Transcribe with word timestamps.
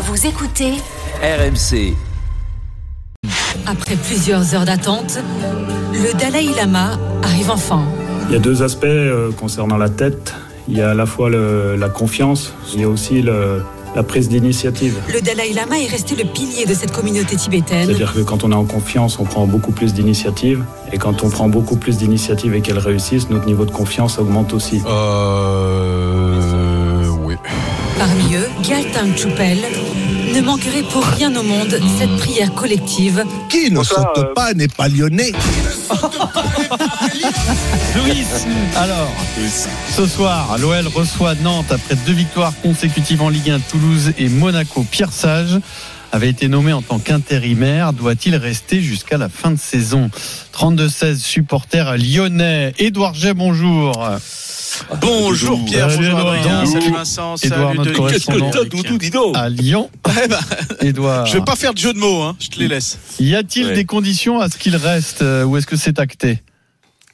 Vous 0.00 0.26
écoutez 0.26 0.72
RMC. 1.22 1.94
Après 3.66 3.96
plusieurs 3.96 4.54
heures 4.54 4.64
d'attente, 4.64 5.18
le 5.92 6.18
Dalai 6.18 6.46
Lama 6.56 6.98
arrive 7.22 7.50
enfin. 7.50 7.82
Il 8.28 8.32
y 8.32 8.36
a 8.36 8.38
deux 8.38 8.62
aspects 8.62 8.84
euh, 8.84 9.30
concernant 9.32 9.76
la 9.76 9.88
tête. 9.88 10.34
Il 10.68 10.76
y 10.78 10.82
a 10.82 10.90
à 10.90 10.94
la 10.94 11.06
fois 11.06 11.28
le- 11.30 11.76
la 11.76 11.88
confiance, 11.88 12.52
il 12.74 12.80
y 12.80 12.84
a 12.84 12.88
aussi 12.88 13.22
le- 13.22 13.62
la 13.94 14.02
prise 14.04 14.28
d'initiative. 14.28 14.96
Le 15.12 15.20
Dalai 15.20 15.52
Lama 15.52 15.78
est 15.80 15.88
resté 15.90 16.14
le 16.16 16.24
pilier 16.24 16.64
de 16.64 16.74
cette 16.74 16.92
communauté 16.92 17.34
tibétaine. 17.36 17.86
C'est-à-dire 17.86 18.12
que 18.14 18.20
quand 18.20 18.44
on 18.44 18.52
est 18.52 18.56
en 18.56 18.64
confiance, 18.64 19.18
on 19.18 19.24
prend 19.24 19.46
beaucoup 19.46 19.72
plus 19.72 19.92
d'initiative. 19.94 20.64
Et 20.92 20.98
quand 20.98 21.22
on 21.24 21.28
prend 21.28 21.48
beaucoup 21.48 21.76
plus 21.76 21.96
d'initiative 21.98 22.54
et 22.54 22.60
qu'elle 22.60 22.78
réussisse, 22.78 23.28
notre 23.30 23.46
niveau 23.46 23.64
de 23.64 23.72
confiance 23.72 24.18
augmente 24.18 24.52
aussi. 24.54 24.80
Euh. 24.86 26.38
Oui. 27.24 27.34
Parmi 27.98 28.34
eux, 28.36 28.48
Galtang 28.68 29.14
Choupel 29.16 29.58
ne 30.50 30.56
manquerait 30.56 30.82
pour 30.82 31.04
rien 31.04 31.34
au 31.36 31.42
monde 31.42 31.78
cette 31.98 32.16
prière 32.16 32.52
collective 32.54 33.24
Qui 33.48 33.70
ne 33.70 33.84
saute 33.84 34.34
pas 34.34 34.52
n'est 34.52 34.68
pas 34.68 34.88
lyonnais. 34.88 35.32
Louis, 37.96 38.24
alors, 38.76 39.12
ce 39.96 40.06
soir, 40.06 40.58
l'OL 40.58 40.88
reçoit 40.88 41.34
Nantes 41.36 41.70
après 41.70 41.94
deux 42.06 42.12
victoires 42.12 42.52
consécutives 42.62 43.22
en 43.22 43.28
Ligue 43.28 43.50
1, 43.50 43.60
Toulouse 43.60 44.12
et 44.18 44.28
Monaco. 44.28 44.84
Pierre 44.90 45.12
Sage 45.12 45.60
avait 46.10 46.30
été 46.30 46.48
nommé 46.48 46.72
en 46.72 46.82
tant 46.82 46.98
qu'intérimaire. 46.98 47.92
Doit-il 47.92 48.34
rester 48.34 48.82
jusqu'à 48.82 49.18
la 49.18 49.28
fin 49.28 49.52
de 49.52 49.58
saison? 49.58 50.10
32-16 50.52 51.18
supporters 51.18 51.96
lyonnais. 51.96 52.74
Édouard 52.78 53.14
G, 53.14 53.34
bonjour. 53.34 53.92
Bonjour 55.00 55.64
Pierre, 55.64 55.88
bonjour. 55.88 56.18
Adrien, 56.30 56.66
salut. 56.66 56.92
Vincent, 56.92 57.34
Édouard, 57.42 57.60
salut 57.60 57.78
notre 57.78 57.84
Denis. 57.84 57.96
correspondant. 57.96 58.50
Qu'est-ce 58.50 58.58
que 58.64 58.68
t'as, 58.68 58.76
Doudou, 58.82 58.98
dis 58.98 59.10
donc. 59.10 59.36
À 59.36 59.48
Lyon. 59.48 59.90
Eh 60.24 60.28
ben, 60.28 60.38
Édouard. 60.80 61.26
Je 61.26 61.34
vais 61.38 61.44
pas 61.44 61.56
faire 61.56 61.72
de 61.74 61.78
jeu 61.78 61.92
de 61.92 61.98
mots, 61.98 62.22
hein, 62.22 62.36
je 62.40 62.48
te 62.48 62.58
les 62.58 62.68
laisse. 62.68 62.98
Y 63.18 63.34
a-t-il 63.34 63.66
Ouais. 63.68 63.74
des 63.74 63.84
conditions 63.84 64.40
à 64.40 64.48
ce 64.48 64.56
qu'il 64.56 64.76
reste 64.76 65.22
euh, 65.22 65.44
ou 65.44 65.56
est-ce 65.56 65.66
que 65.66 65.76
c'est 65.76 65.98
acté? 65.98 66.42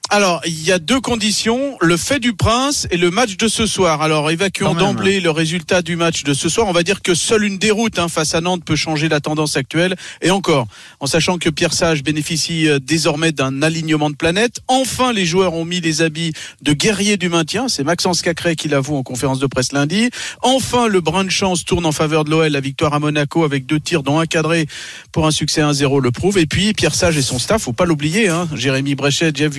Alors, 0.09 0.41
il 0.47 0.62
y 0.62 0.71
a 0.71 0.79
deux 0.79 1.01
conditions, 1.01 1.77
le 1.81 1.97
fait 1.97 2.21
du 2.21 2.33
prince 2.33 2.87
et 2.93 2.97
le 2.97 3.11
match 3.11 3.37
de 3.37 3.49
ce 3.49 3.67
soir. 3.67 4.03
Alors, 4.03 4.31
évacuons 4.31 4.75
d'emblée 4.75 5.19
le 5.19 5.31
résultat 5.31 5.83
du 5.83 5.97
match 5.97 6.23
de 6.23 6.33
ce 6.33 6.49
soir. 6.49 6.69
On 6.69 6.73
va 6.73 6.85
dire 6.85 7.03
que 7.03 7.12
seule 7.12 7.43
une 7.43 7.59
déroute 7.59 7.99
hein, 7.99 8.07
face 8.07 8.37
à 8.37 8.41
Nantes 8.41 8.65
peut 8.65 8.77
changer 8.77 9.09
la 9.09 9.19
tendance 9.19 9.57
actuelle. 9.57 9.97
Et 10.23 10.31
encore, 10.31 10.69
en 11.01 11.07
sachant 11.07 11.39
que 11.39 11.51
Pierre 11.51 11.73
Sage 11.73 12.05
bénéficie 12.05 12.69
euh, 12.69 12.79
désormais 12.79 13.33
d'un 13.33 13.62
alignement 13.62 14.09
de 14.09 14.15
planète. 14.15 14.61
Enfin, 14.69 15.12
les 15.12 15.27
joueurs 15.27 15.55
ont 15.55 15.65
mis 15.65 15.81
les 15.81 16.03
habits 16.03 16.33
de 16.62 16.73
guerriers 16.73 17.17
du 17.17 17.29
maintien. 17.29 17.67
C'est 17.69 17.83
Maxence 17.83 18.23
Cacré 18.23 18.55
qui 18.55 18.69
l'avoue 18.69 18.97
en 18.97 19.03
conférence 19.03 19.41
de 19.41 19.47
presse 19.47 19.73
lundi. 19.73 20.11
Enfin, 20.41 20.87
le 20.87 21.01
brin 21.01 21.25
de 21.25 21.31
chance 21.31 21.65
tourne 21.65 21.84
en 21.84 21.93
faveur 21.93 22.23
de 22.23 22.31
l'OL. 22.31 22.53
La 22.53 22.61
victoire 22.61 22.95
à 22.95 23.01
Monaco 23.01 23.43
avec 23.43 23.67
deux 23.67 23.81
tirs 23.81 24.05
dont 24.05 24.21
un 24.21 24.27
cadré 24.27 24.69
pour 25.11 25.27
un 25.27 25.33
succès 25.33 25.62
1-0 25.62 26.01
le 26.01 26.11
prouve. 26.12 26.39
Et 26.39 26.47
puis, 26.47 26.75
Pierre 26.75 26.95
Sage 26.95 27.17
et 27.17 27.23
son 27.23 27.41
staff, 27.41 27.62
faut 27.62 27.73
pas 27.73 27.87
l'oublier, 27.87 28.29
hein, 28.29 28.49
Jérémy 28.55 28.95
Bréchet, 28.95 29.33
Jeff 29.34 29.57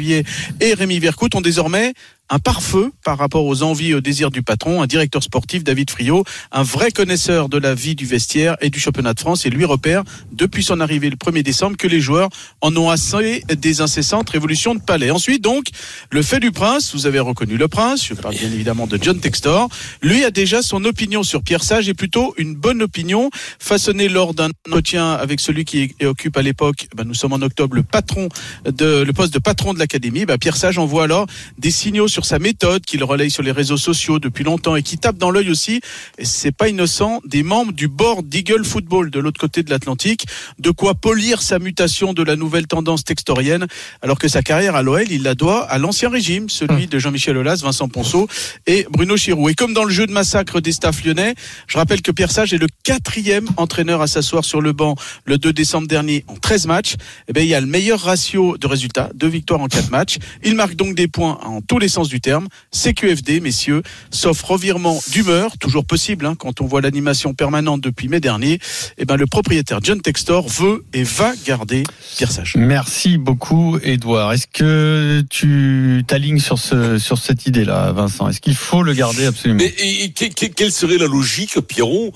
et 0.60 0.74
Rémi 0.74 1.00
Vercout 1.00 1.34
ont 1.36 1.42
désormais 1.42 1.94
un 2.30 2.40
pare-feu 2.40 2.92
par 3.04 3.18
rapport 3.18 3.46
aux 3.46 3.64
envies 3.64 3.90
et 3.90 3.94
aux 3.94 4.02
désirs 4.02 4.32
du 4.32 4.42
patron, 4.42 4.82
un 4.82 4.88
directeur 4.88 5.24
sportif, 5.24 5.64
David 5.64 5.90
Friot, 5.90 6.26
un 6.52 6.64
vrai 6.64 6.92
connaisseur 6.92 7.50
de 7.50 7.58
la 7.58 7.74
vie 7.74 7.96
du 7.96 8.06
vestiaire 8.06 8.58
et 8.62 8.70
du 8.70 8.80
championnat 8.80 9.14
de 9.14 9.20
France. 9.20 9.46
Et 9.46 9.50
lui 9.50 9.66
repère, 9.66 10.04
depuis 10.32 10.64
son 10.64 10.80
arrivée 10.80 11.10
le 11.10 11.16
1er 11.16 11.44
décembre, 11.44 11.78
que 11.78 11.88
les 11.88 12.02
joueurs 12.02 12.30
en 12.62 12.76
ont 12.76 12.90
assez 12.90 13.44
des 13.50 13.82
incessantes 13.82 14.30
révolutions 14.30 14.76
de 14.76 14.82
palais. 14.82 15.12
Ensuite, 15.12 15.42
donc, 15.42 15.68
le 16.12 16.22
fait 16.22 16.40
du 16.40 16.52
prince, 16.52 16.94
vous 16.94 17.06
avez 17.06 17.20
reconnu 17.20 17.58
le 17.58 17.68
prince, 17.68 18.06
je 18.06 18.14
parle 18.14 18.36
bien 18.36 18.52
évidemment 18.52 18.88
de 18.88 19.00
John 19.02 19.20
Textor, 19.20 19.70
lui 20.02 20.24
a 20.24 20.32
déjà 20.32 20.62
son 20.62 20.84
opinion 20.86 21.24
sur 21.24 21.44
Pierre 21.44 21.64
Sage 21.64 21.88
et 21.88 21.94
plutôt 21.94 22.34
une 22.38 22.56
bonne 22.56 22.82
opinion, 22.82 23.30
façonnée 23.60 24.10
lors 24.10 24.34
d'un 24.34 24.50
entretien 24.68 25.14
avec 25.14 25.40
celui 25.40 25.66
qui 25.66 25.96
occupe 26.04 26.36
à 26.38 26.42
l'époque, 26.42 26.88
ben, 26.96 27.04
nous 27.06 27.14
sommes 27.14 27.34
en 27.34 27.42
octobre, 27.42 27.76
le 27.76 27.84
patron 27.84 28.28
de, 28.66 29.04
le 29.04 29.14
poste 29.14 29.34
de 29.34 29.40
patron 29.40 29.74
de 29.74 29.80
l'académie, 29.80 30.26
ben, 30.26 30.38
Pierre 30.38 30.58
Sage 30.58 30.78
envoie 30.78 31.06
alors 31.06 31.28
des 31.58 31.72
signaux 31.72 32.08
sa 32.26 32.40
méthode 32.40 32.86
qu'il 32.86 33.04
relaye 33.04 33.32
sur 33.32 33.44
les 33.44 33.52
réseaux 33.52 33.78
sociaux 33.78 34.20
depuis 34.20 34.44
longtemps 34.44 34.76
et 34.76 34.84
qui 34.84 34.98
tape 34.98 35.18
dans 35.18 35.32
l'œil 35.32 35.50
aussi, 35.50 35.82
et 36.18 36.26
c'est 36.26 36.52
pas 36.52 36.70
innocent, 36.70 37.22
des 37.26 37.44
membres 37.44 37.74
du 37.74 37.88
board 37.88 38.28
d'Eagle 38.28 38.66
Football 38.66 39.10
de 39.12 39.20
l'autre 39.20 39.40
côté 39.40 39.64
de 39.64 39.70
l'Atlantique, 39.70 40.26
de 40.60 40.72
quoi 40.72 40.96
polir 40.96 41.42
sa 41.42 41.60
mutation 41.60 42.14
de 42.14 42.24
la 42.24 42.36
nouvelle 42.36 42.68
tendance 42.68 43.04
textorienne, 43.04 43.68
alors 44.02 44.20
que 44.20 44.28
sa 44.28 44.42
carrière 44.42 44.76
à 44.76 44.84
l'OL, 44.84 45.06
il 45.10 45.24
la 45.24 45.36
doit 45.36 45.64
à 45.64 45.78
l'ancien 45.78 46.10
régime, 46.10 46.50
celui 46.50 46.88
de 46.88 47.00
Jean-Michel 47.00 47.38
Aulas, 47.38 47.62
Vincent 47.64 47.88
Ponceau 47.88 48.28
et 48.66 48.88
Bruno 48.92 49.18
Chirou. 49.18 49.50
Et 49.50 49.54
comme 49.54 49.74
dans 49.74 49.84
le 49.84 49.92
jeu 49.92 50.08
de 50.08 50.12
massacre 50.12 50.62
des 50.62 50.72
staffs 50.72 51.04
lyonnais, 51.04 51.36
je 51.68 51.78
rappelle 51.78 52.02
que 52.02 52.12
Pierre 52.12 52.32
Sage 52.32 52.54
est 52.54 52.58
le 52.58 52.68
quatrième 52.84 53.48
entraîneur 53.58 54.02
à 54.02 54.08
s'asseoir 54.08 54.46
sur 54.46 54.62
le 54.62 54.74
banc 54.74 54.96
le 55.26 55.38
2 55.38 55.54
décembre 55.54 55.88
dernier 55.88 56.24
en 56.28 56.36
13 56.36 56.68
matchs. 56.68 56.96
Eh 57.28 57.34
bien, 57.34 57.44
il 57.44 57.50
y 57.50 57.56
a 57.56 57.62
le 57.62 57.68
meilleur 57.68 58.00
ratio 58.00 58.58
de 58.58 58.68
résultats, 58.68 59.10
deux 59.14 59.28
victoires 59.28 59.62
en 59.62 59.68
4 59.68 59.90
matchs. 59.90 60.18
Il 60.44 60.56
marque 60.56 60.76
donc 60.76 60.96
des 60.96 61.08
points 61.08 61.40
en 61.44 61.62
tous 61.62 61.80
les 61.80 61.88
sens 61.88 62.07
du 62.10 62.22
terme. 62.22 62.48
CQFD, 62.72 63.40
messieurs, 63.40 63.82
sauf 64.12 64.42
revirement 64.42 65.02
d'humeur, 65.12 65.58
toujours 65.58 65.86
possible 65.86 66.26
hein, 66.26 66.36
quand 66.38 66.62
on 66.62 66.66
voit 66.66 66.82
l'animation 66.82 67.34
permanente 67.34 67.82
depuis 67.82 68.08
mai 68.08 68.20
dernier. 68.20 68.60
Eh 68.98 69.06
ben, 69.06 69.16
le 69.16 69.26
propriétaire 69.28 69.80
John 69.84 70.02
Textor 70.02 70.48
veut 70.48 70.84
et 70.94 71.04
va 71.04 71.34
garder 71.46 71.84
Pierre 72.18 72.32
Sage. 72.32 72.54
Merci 72.58 73.18
beaucoup, 73.18 73.78
Edouard. 73.84 74.34
Est-ce 74.34 74.48
que 74.48 75.24
tu 75.30 76.04
t'alignes 76.08 76.40
sur, 76.40 76.60
ce, 76.60 76.98
sur 76.98 77.18
cette 77.18 77.46
idée-là, 77.46 77.92
Vincent? 77.92 78.28
Est-ce 78.30 78.42
qu'il 78.42 78.56
faut 78.56 78.84
le 78.84 78.94
garder 78.94 79.26
absolument? 79.26 79.60
Mais 79.60 79.74
et- 79.78 80.04
et 80.06 80.12
que- 80.12 80.26
que- 80.34 80.52
quelle 80.52 80.72
serait 80.72 80.98
la 80.98 81.08
logique, 81.08 81.60
Pierron 81.62 82.12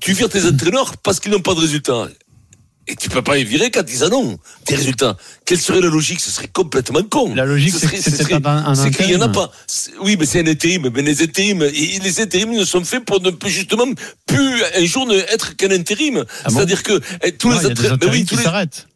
Tu 0.00 0.12
vires 0.12 0.28
tes 0.28 0.44
entraîneurs 0.44 0.96
parce 0.98 1.18
qu'ils 1.20 1.32
n'ont 1.32 1.40
pas 1.40 1.54
de 1.54 1.60
résultats. 1.60 2.08
Et 2.86 2.96
tu 2.96 3.08
peux 3.08 3.22
pas 3.22 3.36
les 3.36 3.44
virer 3.44 3.70
quand 3.70 3.82
ils 3.90 4.04
en 4.04 4.12
ont 4.12 4.38
des 4.66 4.74
résultats. 4.74 5.16
Quelle 5.46 5.58
serait 5.58 5.80
la 5.80 5.88
logique? 5.88 6.20
Ce 6.20 6.30
serait 6.30 6.48
complètement 6.48 7.02
con. 7.02 7.34
La 7.34 7.46
logique, 7.46 7.72
Ce 7.74 7.78
c'est 7.88 8.10
ce 8.10 8.22
qu'il 8.24 9.10
y 9.10 9.16
en 9.16 9.20
a 9.22 9.28
pas. 9.30 9.50
Oui, 10.02 10.16
mais 10.20 10.26
c'est 10.26 10.40
un 10.40 10.46
intérim. 10.46 10.90
Mais 10.94 11.00
les 11.00 11.22
intérims, 11.22 11.62
et 11.62 11.98
les 12.02 12.20
intérims 12.20 12.52
ne 12.52 12.64
sont 12.64 12.84
faits 12.84 13.04
pour 13.04 13.22
ne 13.22 13.30
plus 13.30 13.50
justement 13.50 13.86
plus 14.26 14.62
un 14.76 14.84
jour 14.84 15.06
ne 15.06 15.14
être 15.14 15.56
qu'un 15.56 15.70
intérim. 15.70 16.24
Ah 16.44 16.48
bon? 16.50 16.56
C'est-à-dire 16.56 16.82
que 16.82 17.00
eh, 17.22 17.32
tous 17.32 17.48
Non, 17.50 17.58
les 17.58 17.66
entraîneurs. 17.66 17.92
mais 18.00 18.06
intérims 18.06 18.12
oui, 18.20 18.24
tous 18.26 18.36
les- 18.36 18.42
s'arrêtent. 18.42 18.86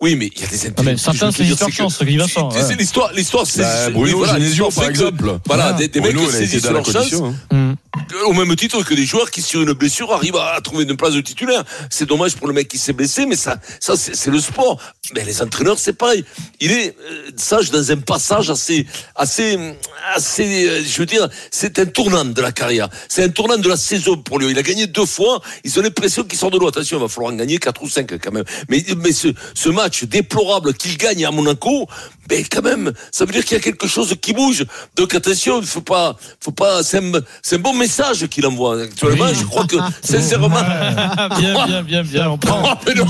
oui, 0.00 0.14
mais 0.14 0.30
il 0.36 0.40
y 0.40 0.44
a 0.44 0.46
des 0.46 0.56
Ah, 0.64 0.68
intérims. 0.68 0.96
je 0.96 1.02
certains, 1.02 1.32
c'est 1.32 1.42
l'histoire 1.42 1.70
chance, 1.72 2.02
Vincent. 2.02 2.50
c'est- 2.52 2.76
l'histoire, 2.76 3.12
l'histoire, 3.14 3.46
c'est. 3.48 3.62
Bah, 3.62 3.90
Bruno 3.90 4.24
Genesio, 4.26 4.66
l'histoire 4.66 4.72
par 4.72 4.88
exemple. 4.90 5.38
Voilà, 5.44 5.72
des, 5.72 6.00
mecs 6.00 6.16
qui 6.16 6.26
saisissent 6.30 6.70
leur 6.70 6.84
chance. 6.86 7.12
Au 8.24 8.32
même 8.32 8.54
titre 8.56 8.82
que 8.82 8.94
des 8.94 9.04
joueurs 9.04 9.30
qui, 9.30 9.42
sur 9.42 9.62
une 9.62 9.72
blessure, 9.72 10.12
arrivent 10.12 10.36
à 10.36 10.60
trouver 10.62 10.84
une 10.84 10.96
place 10.96 11.14
de 11.14 11.20
titulaire. 11.20 11.64
C'est 11.90 12.06
dommage 12.06 12.36
pour 12.36 12.46
le 12.46 12.54
mec 12.54 12.68
qui 12.68 12.78
s'est 12.78 12.92
blessé, 12.92 13.26
mais 13.26 13.36
ça, 13.36 13.58
ça 13.80 13.96
c'est 13.96 14.30
le 14.30 14.40
sport. 14.40 14.80
Mais 15.14 15.24
les 15.24 15.42
entraîneurs, 15.42 15.78
c'est 15.78 15.92
pareil. 15.92 16.24
Il 16.60 16.72
est 16.72 16.96
euh, 16.98 17.30
sage 17.36 17.70
dans 17.70 17.90
un 17.90 17.96
passage 17.96 18.50
assez, 18.50 18.86
assez, 19.14 19.58
assez, 20.14 20.68
euh, 20.68 20.82
je 20.84 20.98
veux 20.98 21.06
dire, 21.06 21.28
c'est 21.50 21.78
un 21.78 21.86
tournant 21.86 22.24
de 22.24 22.40
la 22.40 22.52
carrière. 22.52 22.88
C'est 23.08 23.24
un 23.24 23.28
tournant 23.28 23.56
de 23.56 23.68
la 23.68 23.76
saison 23.76 24.16
pour 24.16 24.38
lui. 24.38 24.50
Il 24.50 24.58
a 24.58 24.62
gagné 24.62 24.86
deux 24.86 25.06
fois. 25.06 25.40
Ils 25.64 25.78
ont 25.78 25.82
l'impression 25.82 26.24
qu'il 26.24 26.38
sort 26.38 26.50
de 26.50 26.58
l'eau. 26.58 26.68
Attention, 26.68 26.98
il 26.98 27.00
va 27.00 27.08
falloir 27.08 27.32
en 27.32 27.36
gagner 27.36 27.58
quatre 27.58 27.82
ou 27.82 27.88
cinq 27.88 28.18
quand 28.18 28.32
même. 28.32 28.44
Mais, 28.68 28.84
mais 28.96 29.12
ce, 29.12 29.28
ce 29.54 29.68
match 29.68 30.04
déplorable 30.04 30.74
qu'il 30.74 30.96
gagne 30.96 31.24
à 31.24 31.30
Monaco, 31.30 31.88
mais 32.30 32.44
quand 32.44 32.62
même, 32.62 32.92
ça 33.10 33.24
veut 33.24 33.32
dire 33.32 33.44
qu'il 33.44 33.56
y 33.56 33.60
a 33.60 33.62
quelque 33.62 33.86
chose 33.86 34.14
qui 34.20 34.32
bouge. 34.32 34.64
Donc 34.96 35.14
attention, 35.14 35.60
il 35.60 35.66
faut 35.66 35.80
pas, 35.80 36.16
faut 36.40 36.52
pas, 36.52 36.82
c'est 36.82 36.98
un, 36.98 37.58
bon 37.58 37.74
message 37.74 38.26
qu'il 38.28 38.46
envoie 38.46 38.82
actuellement. 38.82 39.26
Oui. 39.26 39.34
Je 39.38 39.44
crois 39.44 39.66
que, 39.66 39.76
sincèrement, 40.02 40.48
bien, 41.38 41.66
bien, 41.66 41.82
bien, 41.82 42.02
bien. 42.02 42.30
On 42.30 42.38
prend. 42.38 42.78
Mais 42.86 42.94
non, 42.94 43.06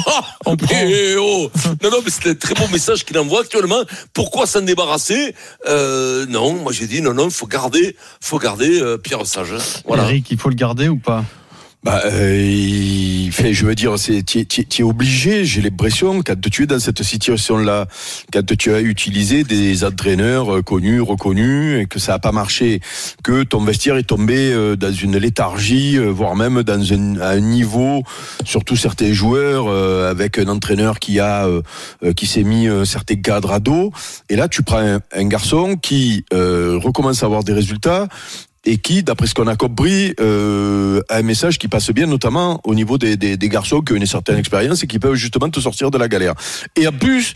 On 0.47 0.57
prend. 0.57 0.75
mais, 0.75 1.17
oh. 1.17 1.51
non, 1.83 1.91
non, 1.91 1.99
mais 2.05 2.11
c'est 2.11 2.31
un 2.31 2.35
très 2.35 2.55
bon 2.55 2.69
message 2.69 3.05
qu'il 3.05 3.19
envoie 3.19 3.41
actuellement. 3.41 3.83
Pourquoi 4.13 4.47
s'en 4.47 4.63
débarrasser? 4.63 5.35
Euh, 5.69 6.27
Non, 6.27 6.55
moi 6.55 6.73
j'ai 6.73 6.87
dit 6.87 7.03
non, 7.03 7.15
non, 7.15 7.27
il 7.27 7.35
faut 7.35 7.47
garder, 7.47 7.97
faut 8.21 8.39
garder 8.39 8.81
euh, 8.81 8.99
Pierre 8.99 9.27
Sage. 9.27 9.55
Voilà. 9.87 10.05
Eric, 10.05 10.31
il 10.31 10.39
faut 10.39 10.49
le 10.49 10.55
garder 10.55 10.89
ou 10.89 10.99
pas? 10.99 11.25
Bah, 11.85 12.03
euh, 12.07 13.31
je 13.31 13.65
veux 13.65 13.75
dire, 13.77 13.95
tu, 14.27 14.41
es- 14.41 14.83
obligé, 14.83 15.45
j'ai 15.45 15.63
l'impression, 15.63 16.23
quand 16.23 16.35
tu 16.51 16.65
es 16.65 16.67
dans 16.67 16.81
cette 16.81 17.05
situation-là, 17.05 17.87
quand 18.33 18.57
tu 18.57 18.75
as 18.75 18.81
utilisé 18.81 19.45
des 19.45 19.85
entraîneurs 19.85 20.57
euh, 20.57 20.63
connus, 20.63 21.01
reconnus, 21.01 21.81
et 21.81 21.87
que 21.87 22.01
ça 22.01 22.13
n'a 22.13 22.19
pas 22.19 22.33
marché, 22.33 22.81
que 23.23 23.45
ton 23.45 23.61
vestiaire 23.61 23.97
est 23.97 24.03
tombé 24.03 24.53
euh, 24.53 24.75
dans 24.75 24.93
une 24.93 25.19
léthargie, 25.19 25.97
euh, 25.99 26.09
voire 26.11 26.35
même 26.35 26.65
dans 26.65 26.93
un, 26.93 27.21
un 27.21 27.41
niveau, 27.41 28.03
surtout 28.45 28.75
certains 28.75 29.13
joueurs, 29.13 29.67
euh, 29.69 30.11
avec 30.11 30.39
un 30.39 30.49
entraîneur 30.49 30.99
qui 30.99 31.21
a, 31.21 31.47
euh, 31.47 31.63
qui 32.17 32.27
s'est 32.27 32.43
mis 32.43 32.67
certains 32.85 33.17
cadres 33.17 33.53
à 33.53 33.61
dos, 33.61 33.93
et 34.29 34.35
là 34.35 34.49
tu 34.49 34.65
prends 34.65 34.79
un, 34.85 34.99
un 35.15 35.25
garçon 35.29 35.77
qui 35.77 36.25
recommence 36.33 37.23
à 37.23 37.27
avoir 37.27 37.45
des 37.45 37.53
résultats, 37.53 38.09
et 38.69 38.77
qui, 38.77 39.03
d'après 39.03 39.27
ce 39.27 39.33
qu'on 39.35 39.47
a 39.47 39.57
compris, 39.57 40.15
euh, 40.21 41.01
a 41.09 41.17
un 41.17 41.23
message 41.23 41.59
qui 41.59 41.69
passe 41.69 41.91
bien, 41.91 42.07
notamment 42.07 42.61
au 42.65 42.75
niveau 42.75 42.99
des, 42.99 43.17
des, 43.17 43.39
des 43.39 43.49
garçons 43.49 43.81
qui 43.81 43.95
ont 43.95 43.97
une 43.97 44.05
certaine 44.05 44.37
expérience 44.37 44.83
et 44.85 44.87
qui 44.87 44.99
peuvent 44.99 45.15
justement 45.15 45.49
te 45.49 45.59
sortir 45.59 45.91
de 45.91 45.97
la 45.97 46.07
galère. 46.07 46.35
Et 46.77 46.87
en 46.87 46.93
plus, 46.93 47.35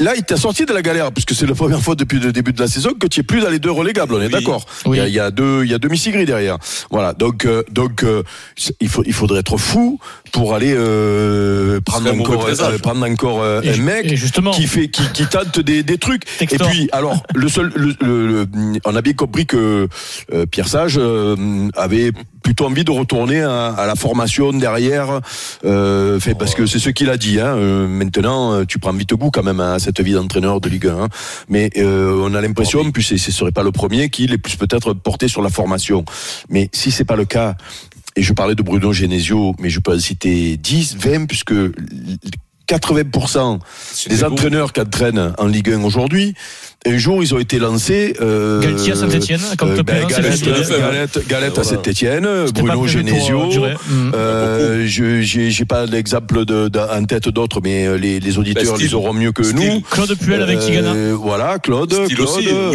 là, 0.00 0.14
il 0.16 0.22
t'a 0.24 0.36
sorti 0.36 0.66
de 0.66 0.72
la 0.72 0.82
galère, 0.82 1.12
puisque 1.12 1.34
c'est 1.34 1.46
la 1.46 1.54
première 1.54 1.80
fois 1.80 1.94
depuis 1.94 2.18
le 2.18 2.32
début 2.32 2.52
de 2.52 2.60
la 2.60 2.68
saison 2.68 2.90
que 2.98 3.06
tu 3.06 3.20
es 3.20 3.22
plus 3.22 3.40
dans 3.40 3.50
les 3.50 3.58
deux 3.58 3.70
relégables, 3.70 4.14
on 4.14 4.20
est 4.20 4.26
Oui. 4.26 4.32
d'accord. 4.32 4.66
Oui. 4.86 4.96
Il, 4.96 5.00
y 5.00 5.02
a, 5.02 5.08
il 5.08 5.14
y 5.14 5.20
a 5.20 5.30
deux, 5.30 5.64
il 5.64 5.70
y 5.70 5.74
a 5.74 5.78
deux 5.78 5.88
Missigri 5.88 6.24
derrière. 6.24 6.58
Voilà, 6.90 7.12
donc, 7.12 7.44
euh, 7.44 7.62
donc 7.70 8.02
euh, 8.04 8.22
c'est- 8.56 8.74
il, 8.80 8.88
faut, 8.88 9.02
il 9.06 9.12
faudrait 9.12 9.40
être 9.40 9.56
fou 9.58 9.98
pour 10.32 10.54
aller 10.54 10.72
euh, 10.76 11.80
prendre, 11.80 12.12
encore, 12.12 12.46
euh, 12.46 12.78
prendre 12.78 13.06
encore 13.08 13.42
euh, 13.42 13.60
un 13.64 13.76
mec 13.82 14.14
justement. 14.16 14.50
qui 14.52 14.66
fait 14.66 14.88
qui, 14.88 15.02
qui 15.12 15.26
tente 15.26 15.58
des, 15.60 15.82
des 15.82 15.98
trucs 15.98 16.24
Textor. 16.38 16.68
et 16.68 16.70
puis 16.70 16.88
alors 16.92 17.22
le 17.34 17.48
seul 17.48 17.72
le, 17.74 17.94
le- 18.00 18.26
le- 18.26 18.46
on 18.84 18.94
a 18.94 19.02
bien 19.02 19.12
compris 19.14 19.46
que 19.46 19.88
euh, 20.32 20.46
Pierre 20.46 20.68
Sage 20.68 20.94
euh, 20.98 21.68
avait 21.76 22.12
plutôt 22.42 22.66
envie 22.66 22.84
de 22.84 22.90
retourner 22.90 23.40
à, 23.40 23.68
à 23.68 23.86
la 23.86 23.94
formation 23.94 24.52
derrière 24.52 25.20
euh, 25.64 26.20
fait 26.20 26.34
parce 26.34 26.54
que 26.54 26.66
c'est 26.66 26.78
ce 26.78 26.90
qu'il 26.90 27.10
a 27.10 27.16
dit 27.16 27.40
hein. 27.40 27.54
Euh, 27.56 27.86
maintenant 27.86 28.52
euh, 28.52 28.64
tu 28.64 28.78
prends 28.78 28.92
vite 28.92 29.14
goût 29.14 29.30
quand 29.30 29.42
même 29.42 29.60
à 29.60 29.78
cette 29.78 30.00
vie 30.00 30.12
d'entraîneur 30.12 30.60
de 30.60 30.68
Ligue 30.68 30.86
1 30.86 31.02
hein. 31.02 31.08
mais 31.48 31.70
euh, 31.76 32.22
on 32.22 32.34
a 32.34 32.40
l'impression 32.40 32.90
puis 32.90 33.02
ce 33.02 33.16
serait 33.18 33.52
pas 33.52 33.62
le 33.62 33.72
premier 33.72 34.08
qu'il 34.08 34.32
est 34.32 34.38
plus 34.38 34.56
peut-être 34.56 34.94
porté 34.94 35.28
sur 35.28 35.42
la 35.42 35.50
formation 35.50 36.04
mais 36.48 36.68
si 36.72 36.90
c'est 36.90 37.04
pas 37.04 37.16
le 37.16 37.24
cas 37.24 37.56
et 38.16 38.22
je 38.22 38.32
parlais 38.32 38.54
de 38.54 38.62
Bruno 38.62 38.92
Genesio, 38.92 39.54
mais 39.60 39.70
je 39.70 39.78
peux 39.78 39.94
en 39.94 39.98
citer 39.98 40.56
10, 40.56 40.96
20, 40.96 41.26
puisque 41.26 41.54
80% 42.68 43.58
C'est 43.92 44.10
des 44.10 44.24
entraîneurs 44.24 44.72
qui 44.72 44.80
entraînent 44.80 45.32
en 45.38 45.46
Ligue 45.46 45.70
1 45.70 45.82
aujourd'hui, 45.82 46.34
un 46.86 46.96
jour 46.96 47.22
ils 47.22 47.34
ont 47.34 47.38
été 47.38 47.58
lancés. 47.58 48.14
Euh, 48.20 48.60
Galtier 48.60 48.92
à 48.92 48.96
Saint-Etienne, 48.96 49.40
comme 49.58 49.70
euh, 49.72 49.82
ben, 49.82 50.06
Galette, 50.06 50.44
le 50.46 50.52
Galette, 50.78 51.28
Galette, 51.28 51.58
à. 51.58 51.64
Saint-Etienne, 51.64 52.22
pas 52.54 52.60
Bruno 52.62 52.86
Genesio. 52.86 53.42
euh, 53.42 53.48
durer. 53.50 53.74
Mhm. 53.88 54.12
Euh, 54.14 54.84
je 54.86 55.20
j'ai 55.20 55.50
j'ai 55.50 55.64
pas 55.66 55.84
l'exemple 55.86 56.44
de, 56.46 56.68
de- 56.68 56.78
en 56.78 57.04
tête 57.04 57.28
d'autres, 57.28 57.60
mais 57.62 57.86
euh, 57.86 57.96
les, 57.98 58.18
les 58.18 58.38
auditeurs 58.38 58.64
Ben, 58.64 58.74
Style. 58.76 58.86
les 58.86 58.94
auront 58.94 59.12
mieux 59.12 59.32
que 59.32 59.42
Style. 59.42 59.56
nous. 59.56 59.80
Claude 59.90 60.14
Puel 60.18 60.42
avec 60.42 60.58
Euh, 60.58 60.66
Tigana. 60.66 60.94
Voilà, 61.14 61.58
Claude. 61.58 61.92
Style 61.92 62.16
Claude 62.16 62.28
aussi, 62.30 62.48
euh, 62.48 62.72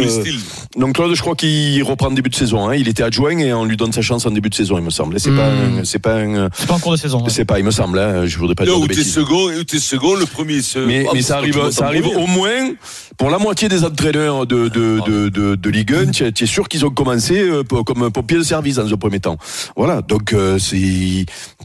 donc 0.76 0.94
Claude, 0.94 1.14
je 1.14 1.20
crois 1.20 1.34
qu'il 1.34 1.82
reprend 1.82 2.06
en 2.08 2.12
début 2.12 2.30
de 2.30 2.34
saison. 2.36 2.68
Hein. 2.68 2.76
Il 2.76 2.86
était 2.88 3.02
adjoint 3.02 3.36
et 3.38 3.52
on 3.52 3.64
lui 3.64 3.76
donne 3.76 3.92
sa 3.92 4.02
chance 4.02 4.24
en 4.26 4.30
début 4.30 4.50
de 4.50 4.54
saison, 4.54 4.78
il 4.78 4.84
me 4.84 4.90
semble. 4.90 5.16
Et 5.16 5.18
C'est 5.18 5.30
pas, 5.34 5.48
Hmm. 5.50 5.78
un- 5.80 5.84
c'est 5.84 5.98
pas, 5.98 6.14
un- 6.16 6.48
C'est 6.54 6.68
pas 6.68 6.74
en 6.74 6.78
cours 6.78 6.92
de 6.92 6.96
saison. 6.96 7.22
ouais. 7.24 7.30
c'est 7.30 7.44
pas, 7.44 7.58
il 7.58 7.64
me 7.64 7.70
semble. 7.72 7.98
Hein. 7.98 8.26
Je 8.26 8.38
voudrais 8.38 8.54
pas 8.54 8.64
dire 8.64 8.74
de 8.74 8.78
où 8.84 8.86
t'es 8.86 8.94
bêtises. 8.96 9.12
second, 9.14 9.48
où 9.48 9.64
t'es 9.64 9.78
second, 9.80 10.14
le 10.14 10.26
premier 10.26 10.62
se. 10.62 10.78
Mais, 10.78 11.04
Ah, 11.08 11.12
mais 11.14 11.22
ça 11.22 11.38
arrive, 11.38 11.58
ça 11.70 11.86
arrive 11.86 12.06
au 12.06 12.26
moins 12.26 12.70
pour 13.16 13.30
la 13.30 13.38
moitié 13.38 13.68
des 13.68 13.84
entraîneurs 14.00 14.46
de, 14.46 14.68
de, 14.68 15.00
de, 15.06 15.28
de, 15.30 15.54
de 15.54 15.70
Ligue 15.70 15.94
1. 15.94 16.10
Tu 16.10 16.24
es- 16.24 16.46
sûr 16.46 16.68
qu'ils 16.68 16.84
ont 16.84 16.90
commencé 16.90 17.40
euh, 17.40 17.62
pour- 17.64 17.84
comme 17.84 18.10
pompier 18.10 18.36
de 18.36 18.42
service 18.42 18.76
dans 18.76 18.92
un 18.92 18.96
premier 18.96 19.20
temps. 19.20 19.38
Voilà, 19.74 20.02
donc 20.02 20.32
euh, 20.34 20.58
c'est 20.58 20.76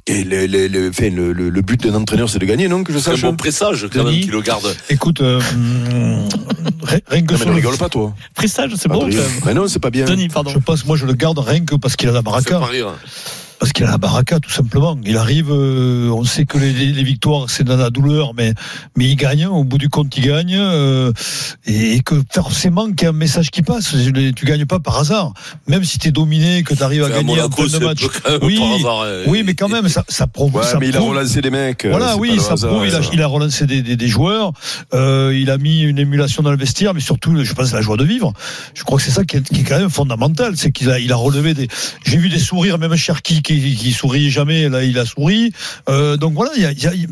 le, 0.07 0.45
le, 0.47 0.67
le, 0.67 0.89
enfin, 0.89 1.09
le, 1.09 1.33
le- 1.33 1.49
le 1.49 1.61
but 1.61 1.85
d'un 1.85 1.93
entraîneur, 1.95 2.29
c'est 2.29 2.39
de 2.39 2.45
gagner, 2.45 2.67
non 2.69 2.83
Que 2.83 2.93
je 2.93 2.99
C'est 2.99 3.11
un 3.11 3.17
bon 3.17 3.35
pressage 3.35 3.87
quand 3.91 4.03
Denis 4.03 4.11
même 4.17 4.25
qui 4.25 4.31
le 4.31 4.41
garde. 4.41 4.73
Écoute, 4.89 5.21
euh, 5.21 5.39
hum, 5.53 6.29
rien 6.83 6.99
rien 7.07 7.21
que 7.21 7.33
Non, 7.33 7.33
mais 7.33 7.37
sur 7.37 7.45
ne 7.47 7.51
le 7.51 7.55
rigole 7.57 7.77
pas, 7.77 7.89
toi. 7.89 8.13
pressage, 8.35 8.71
c'est 8.77 8.87
bon. 8.89 9.01
Quand 9.01 9.07
même. 9.07 9.17
Mais 9.45 9.53
non, 9.53 9.67
c'est 9.67 9.79
pas 9.79 9.89
bien. 9.91 10.05
Denis, 10.05 10.29
pardon. 10.29 10.51
Je 10.51 10.59
pense, 10.59 10.85
moi, 10.85 10.95
je 10.95 11.05
le 11.05 11.13
garde 11.13 11.39
rien 11.39 11.59
que 11.65 11.75
parce 11.75 11.95
qu'il 11.95 12.07
a 12.09 12.11
la 12.13 12.19
Ça 12.19 12.39
fait 12.41 12.49
baraka. 12.51 12.59
Parce 13.61 13.73
qu'il 13.73 13.85
a 13.85 13.91
la 13.91 13.99
baraka, 13.99 14.39
tout 14.39 14.49
simplement. 14.49 14.97
Il 15.05 15.17
arrive, 15.17 15.51
euh, 15.51 16.09
on 16.09 16.23
sait 16.23 16.45
que 16.45 16.57
les, 16.57 16.73
les 16.73 17.03
victoires, 17.03 17.47
c'est 17.47 17.63
dans 17.63 17.77
la 17.77 17.91
douleur, 17.91 18.33
mais, 18.35 18.55
mais 18.97 19.05
il 19.07 19.15
gagne. 19.15 19.45
Au 19.45 19.63
bout 19.63 19.77
du 19.77 19.87
compte, 19.87 20.17
il 20.17 20.23
gagne. 20.25 20.55
euh, 20.57 21.11
et, 21.67 21.99
que 22.01 22.15
forcément, 22.33 22.87
qu'il 22.91 23.03
y 23.03 23.05
a 23.05 23.09
un 23.09 23.13
message 23.13 23.51
qui 23.51 23.61
passe. 23.61 23.95
Je- 23.95 24.31
Tu 24.31 24.45
gagnes 24.47 24.65
pas 24.65 24.79
par 24.79 24.97
hasard. 24.97 25.33
Même 25.67 25.83
si 25.83 25.99
tu 25.99 26.07
es 26.07 26.11
dominé, 26.11 26.63
que 26.63 26.73
tu 26.73 26.81
arrives 26.81 27.03
à 27.03 27.07
C'est 27.09 27.13
à 27.13 27.17
gagner 27.17 27.39
un 27.39 27.47
de 27.49 27.85
match. 27.85 28.01
Oui, 28.41 28.59
hasard, 28.79 29.03
hein. 29.03 29.23
oui, 29.27 29.43
mais 29.45 29.53
quand 29.53 29.69
même, 29.69 29.87
ça, 29.89 30.03
ça 30.07 30.25
prouve. 30.25 30.55
Ouais, 30.55 30.63
ça 30.63 30.79
mais 30.79 30.87
il 30.89 30.97
a 30.97 30.99
relancé 31.01 31.39
les 31.41 31.51
mecs. 31.51 31.85
euh, 31.85 31.91
Voilà, 31.91 32.07
pas 32.07 32.15
oui, 32.15 32.39
ça 32.39 32.53
hasard, 32.53 32.71
prouve. 32.71 32.87
Il 32.87 32.95
a, 32.95 33.03
ça. 33.03 33.09
il 33.13 33.21
a 33.21 33.27
relancé 33.27 33.67
des, 33.67 33.83
des, 33.83 33.95
des 33.95 34.07
joueurs. 34.07 34.53
Euh, 34.95 35.37
il 35.39 35.51
a 35.51 35.59
mis 35.59 35.81
une 35.81 35.99
émulation 35.99 36.41
dans 36.41 36.49
le 36.51 36.57
vestiaire, 36.57 36.95
mais 36.95 36.99
surtout, 36.99 37.35
je 37.43 37.53
pense, 37.53 37.71
la 37.73 37.81
joie 37.81 37.97
de 37.97 38.05
vivre. 38.05 38.33
Je 38.73 38.83
crois 38.83 38.97
que 38.97 39.03
c'est 39.03 39.11
ça 39.11 39.23
qui 39.23 39.37
est, 39.37 39.47
qui 39.47 39.61
est 39.61 39.63
quand 39.65 39.77
même 39.77 39.91
fondamental. 39.91 40.53
C'est 40.57 40.71
qu'il 40.71 40.89
a, 40.89 40.97
il 40.97 41.11
a 41.11 41.15
relevé 41.15 41.53
des. 41.53 41.67
J'ai 42.05 42.17
vu 42.17 42.29
des 42.29 42.39
sourires, 42.39 42.79
même 42.79 42.95
Cherki 42.95 43.43
qui, 43.43 43.50
qui 43.59 43.91
souriait 43.91 44.29
jamais. 44.29 44.69
Là, 44.69 44.83
il 44.83 44.97
a 44.99 45.05
souri. 45.05 45.51
Euh, 45.89 46.17
donc 46.17 46.33
voilà, 46.33 46.51
il 46.55 46.61
y 46.63 46.65
a, 46.65 46.71
il 46.71 46.81
y 46.83 46.87
a, 46.87 46.93
il- 46.93 47.07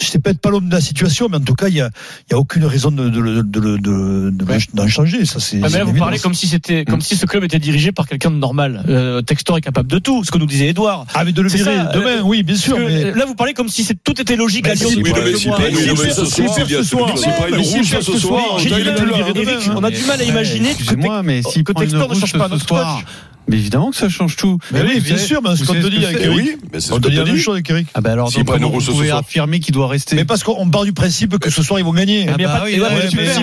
je 0.00 0.04
sais 0.06 0.18
peut-être 0.18 0.40
pas 0.40 0.50
l'homme 0.50 0.68
de 0.68 0.74
la 0.74 0.80
situation, 0.80 1.28
mais 1.30 1.36
en 1.36 1.40
tout 1.40 1.54
cas, 1.54 1.68
il 1.68 1.74
y 1.76 1.80
a, 1.80 1.90
il 2.28 2.32
y 2.32 2.34
a 2.34 2.38
aucune 2.38 2.64
raison 2.64 2.90
de, 2.90 3.08
de, 3.08 3.20
de, 3.20 3.42
de, 3.42 3.76
de- 3.76 4.30
de- 4.30 4.44
Ouais. 4.44 4.58
d'en 4.74 4.88
changer. 4.88 5.24
Ça, 5.24 5.40
c'est. 5.40 5.56
Ah, 5.56 5.60
mais 5.62 5.68
c'est 5.70 5.78
là, 5.78 5.84
vous 5.84 5.94
parlez 5.94 6.18
comme 6.18 6.34
si 6.34 6.46
c'était, 6.46 6.84
comme 6.84 7.00
si 7.00 7.16
ce 7.16 7.26
club 7.26 7.44
était 7.44 7.58
dirigé 7.58 7.92
par 7.92 8.06
quelqu'un 8.06 8.30
de 8.30 8.36
normal. 8.36 8.82
Euh, 8.88 9.22
Textor 9.22 9.58
est 9.58 9.60
capable 9.62 9.90
de 9.90 9.98
tout, 9.98 10.22
ce 10.24 10.30
que 10.30 10.38
nous 10.38 10.46
disait 10.46 10.68
Edouard. 10.68 11.06
Ah, 11.14 11.24
mais 11.24 11.32
de 11.32 11.42
le 11.42 11.48
virer 11.48 11.76
ça, 11.76 11.84
demain, 11.92 12.18
euh, 12.18 12.22
oui, 12.22 12.42
bien 12.42 12.56
sûr. 12.56 12.76
Parce 12.76 12.88
que, 12.88 12.92
mais... 12.92 13.12
Là, 13.12 13.24
vous 13.26 13.34
parlez 13.34 13.54
comme 13.54 13.68
si 13.68 13.84
c'est- 13.84 13.96
tout 14.02 14.20
était 14.20 14.36
logique 14.36 14.64
Mais 14.64 14.72
à 14.72 14.74
Lyon. 14.74 14.90
oui, 14.96 15.02
mais 15.04 15.34
si, 15.34 15.48
ce 16.14 16.24
soir. 16.24 16.54
ce 18.02 18.18
soir. 18.18 18.58
on 19.76 19.84
a 19.84 19.90
du 19.90 20.04
mal 20.04 20.20
à 20.20 20.24
imaginer 20.24 20.74
que 20.74 20.84
prend 20.94 21.82
une 21.82 21.88
Textor 21.90 22.08
ne 22.14 22.14
change 22.14 22.32
pas 22.32 22.48
notre 22.48 22.66
soir, 22.66 22.96
coach. 22.98 23.06
Mais 23.48 23.56
évidemment 23.56 23.90
que 23.90 23.96
ça 23.96 24.08
change 24.08 24.36
tout. 24.36 24.58
Mais 24.72 24.82
oui, 24.82 25.00
bien 25.00 25.16
sûr, 25.16 25.40
mais 25.42 25.54
ce 25.56 25.64
qu'on 25.64 25.74
te 25.74 25.86
dit 25.86 26.04
avec 26.04 26.18
c'est 26.18 26.24
Eh 26.24 26.26
Eric. 26.26 26.36
oui, 26.38 26.56
mais 26.72 26.80
c'est 26.80 26.88
ce 26.88 26.92
On 26.94 27.00
te 27.00 27.08
dit 27.08 27.16
la 27.16 27.24
même 27.24 27.34
dit. 27.36 27.40
chose 27.40 27.54
avec 27.54 27.70
Eric. 27.70 27.86
Ah 27.94 28.00
ben 28.00 28.12
alors, 28.12 28.30
vous 28.30 28.44
pouvez 28.44 29.08
soir. 29.08 29.18
affirmer 29.18 29.60
qu'il 29.60 29.74
doit 29.74 29.88
rester 29.88 30.16
Mais 30.16 30.24
parce 30.24 30.42
qu'on 30.42 30.68
part 30.68 30.84
du 30.84 30.92
principe 30.92 31.38
que 31.38 31.50
ce 31.50 31.62
soir, 31.62 31.78
ils 31.78 31.84
vont 31.84 31.92
gagner. 31.92 32.26
Ah 32.28 32.34
Mais 32.38 32.44
bah. 32.44 32.64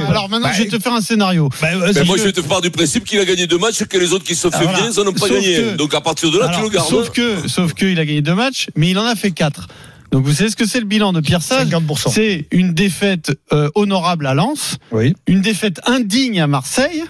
Alors 0.10 0.30
maintenant, 0.30 0.48
Bah, 0.48 0.54
je 0.56 0.64
vais 0.64 0.70
te 0.70 0.80
faire 0.80 0.94
un 0.94 1.02
scénario. 1.02 1.50
Bah, 1.62 1.68
Ben 1.74 1.80
vas-y, 1.80 2.06
moi, 2.06 2.18
je- 2.18 2.22
je 2.24 2.28
vais 2.28 2.34
te 2.34 2.42
faire 2.42 2.62
du 2.62 2.70
principe 2.72 3.04
qu'il 3.06 3.20
a 3.20 3.26
gagné 3.26 3.48
deux 3.48 3.58
matchs 3.58 3.82
et 3.82 3.86
que 3.86 3.98
les 3.98 4.14
autres 4.14 4.24
qui 4.24 4.36
se 4.36 4.50
fait 4.50 4.56
Ah, 4.60 4.64
voilà. 4.64 4.80
bien, 4.80 4.90
ils 4.92 5.00
n'en 5.04 5.10
ont 5.10 5.14
pas 5.14 5.30
gagné. 5.30 5.74
Donc 5.78 5.94
à 5.94 6.02
partir 6.02 6.32
de 6.32 6.40
là, 6.40 6.52
tu 6.56 6.62
le 6.62 6.70
gardes. 6.70 6.90
Sauf 6.90 7.10
que, 7.10 7.48
sauf 7.48 7.74
que, 7.74 7.86
il 7.86 8.00
a 8.00 8.06
gagné 8.06 8.22
deux 8.22 8.36
matchs, 8.36 8.68
mais 8.76 8.90
il 8.90 8.98
en 8.98 9.06
a 9.06 9.16
fait 9.16 9.32
quatre. 9.32 9.68
Donc 10.12 10.26
vous 10.26 10.34
savez 10.34 10.50
ce 10.52 10.56
que 10.56 10.66
c'est 10.68 10.80
le 10.80 10.86
bilan 10.86 11.12
de 11.12 11.22
Pierre 11.22 11.42
Sage 11.42 11.68
50%. 11.70 12.10
C'est 12.12 12.46
une 12.52 12.74
défaite 12.74 13.32
euh, 13.52 13.70
honorable 13.74 14.28
à 14.28 14.36
Lens, 14.36 14.78
Oui. 14.92 15.16
une 15.28 15.42
défaite 15.42 15.82
indigne 15.88 16.40
à 16.40 16.46
Marseille, 16.48 17.04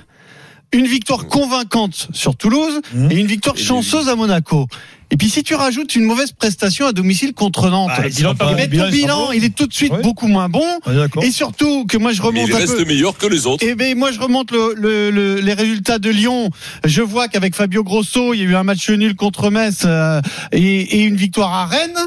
une 0.73 0.85
victoire 0.87 1.27
convaincante 1.27 2.07
sur 2.13 2.35
Toulouse 2.35 2.81
Mhm. 2.93 3.11
et 3.11 3.15
une 3.15 3.27
victoire 3.27 3.55
chanceuse 3.57 4.09
à 4.09 4.15
Monaco. 4.15 4.67
Et 5.11 5.15
puis 5.17 5.29
si 5.29 5.43
tu 5.43 5.53
rajoutes 5.53 5.95
une 5.95 6.05
mauvaise 6.05 6.31
prestation 6.31 6.87
à 6.87 6.91
domicile 6.91 7.33
contre 7.33 7.69
Nantes, 7.69 7.91
Ah, 7.93 8.01
eh 8.03 8.07
il 8.07 8.13
sera 8.15 8.33
pas- 8.33 8.53
ben, 8.55 8.61
le 8.63 8.67
bilan, 8.67 8.85
ton 8.85 8.91
bilan 8.91 9.31
il 9.31 9.43
est 9.43 9.55
tout 9.55 9.67
de 9.67 9.73
suite 9.73 9.93
beaucoup 10.01 10.27
moins 10.27 10.49
bon. 10.49 10.65
D'accord. 10.87 11.23
Et 11.23 11.29
surtout 11.29 11.85
que 11.85 11.97
moi 11.97 12.11
je 12.13 12.21
Mais 12.21 12.27
remonte 12.29 12.47
il 12.49 12.55
un 12.55 12.57
reste 12.57 12.77
peu. 12.77 12.85
meilleur 12.85 13.15
que 13.17 13.27
les 13.27 13.45
autres. 13.45 13.63
Eh 13.67 13.75
ben 13.75 13.95
moi 13.95 14.11
je 14.11 14.19
remonte 14.19 14.51
le, 14.51 14.73
le- 14.75 15.11
le- 15.11 15.39
les 15.39 15.53
résultats 15.53 15.99
de 15.99 16.09
Lyon. 16.09 16.49
Je 16.83 17.03
vois 17.03 17.27
qu'avec 17.27 17.53
Fabio 17.55 17.83
Grosso, 17.83 18.33
il 18.33 18.39
y 18.39 18.41
a 18.41 18.45
eu 18.45 18.55
un 18.55 18.63
match 18.63 18.89
nul 18.89 19.15
contre 19.15 19.51
Metz 19.51 19.83
euh, 19.85 20.19
et, 20.51 20.61
et 20.61 21.03
une 21.03 21.15
victoire 21.15 21.53
à 21.53 21.67
Rennes. 21.67 21.99